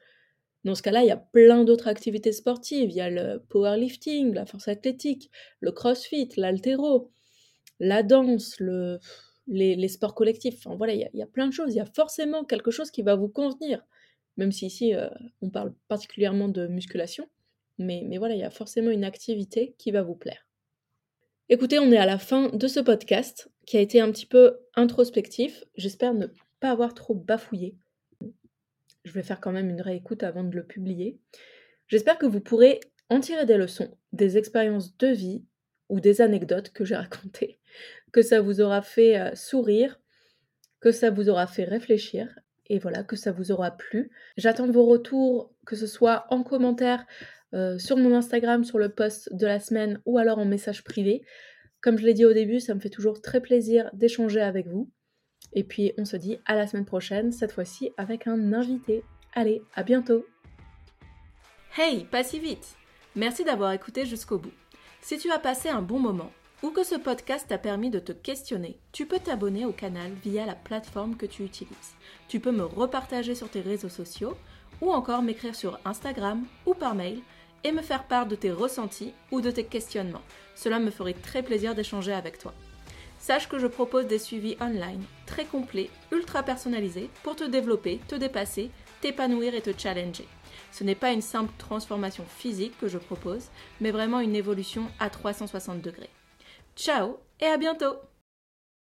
[0.64, 2.90] Dans ce cas-là, il y a plein d'autres activités sportives.
[2.90, 7.10] Il y a le powerlifting, la force athlétique, le crossfit, l'altéro,
[7.80, 9.00] la danse, le,
[9.48, 10.64] les, sports collectifs.
[10.64, 11.72] Enfin voilà, il y, a, plein de choses.
[11.74, 13.84] Il y a forcément quelque chose qui va vous convenir.
[14.36, 15.08] Même si ici, euh,
[15.40, 17.28] on parle particulièrement de musculation.
[17.78, 20.46] Mais voilà, il y a forcément une activité qui va vous plaire.
[21.48, 24.58] Écoutez, on est à la fin de ce podcast qui a été un petit peu
[24.74, 25.64] introspectif.
[25.76, 26.28] J'espère ne
[26.60, 27.76] pas avoir trop bafouillé.
[29.04, 31.18] Je vais faire quand même une réécoute avant de le publier.
[31.88, 35.44] J'espère que vous pourrez en tirer des leçons, des expériences de vie
[35.88, 37.60] ou des anecdotes que j'ai racontées,
[38.12, 40.00] que ça vous aura fait euh, sourire,
[40.80, 44.10] que ça vous aura fait réfléchir et voilà, que ça vous aura plu.
[44.36, 47.04] J'attends vos retours, que ce soit en commentaire
[47.54, 51.22] euh, sur mon Instagram, sur le post de la semaine ou alors en message privé.
[51.82, 54.90] Comme je l'ai dit au début, ça me fait toujours très plaisir d'échanger avec vous.
[55.52, 59.04] Et puis on se dit à la semaine prochaine, cette fois-ci avec un invité.
[59.34, 60.26] Allez, à bientôt
[61.76, 62.76] Hey, pas si vite
[63.14, 64.52] Merci d'avoir écouté jusqu'au bout.
[65.02, 66.30] Si tu as passé un bon moment
[66.62, 70.46] ou que ce podcast t'a permis de te questionner, tu peux t'abonner au canal via
[70.46, 71.96] la plateforme que tu utilises.
[72.28, 74.36] Tu peux me repartager sur tes réseaux sociaux
[74.80, 77.20] ou encore m'écrire sur Instagram ou par mail
[77.64, 80.22] et me faire part de tes ressentis ou de tes questionnements.
[80.54, 82.54] Cela me ferait très plaisir d'échanger avec toi.
[83.22, 88.16] Sache que je propose des suivis online très complets, ultra personnalisés pour te développer, te
[88.16, 90.26] dépasser, t'épanouir et te challenger.
[90.72, 93.46] Ce n'est pas une simple transformation physique que je propose,
[93.80, 96.10] mais vraiment une évolution à 360 degrés.
[96.74, 97.94] Ciao et à bientôt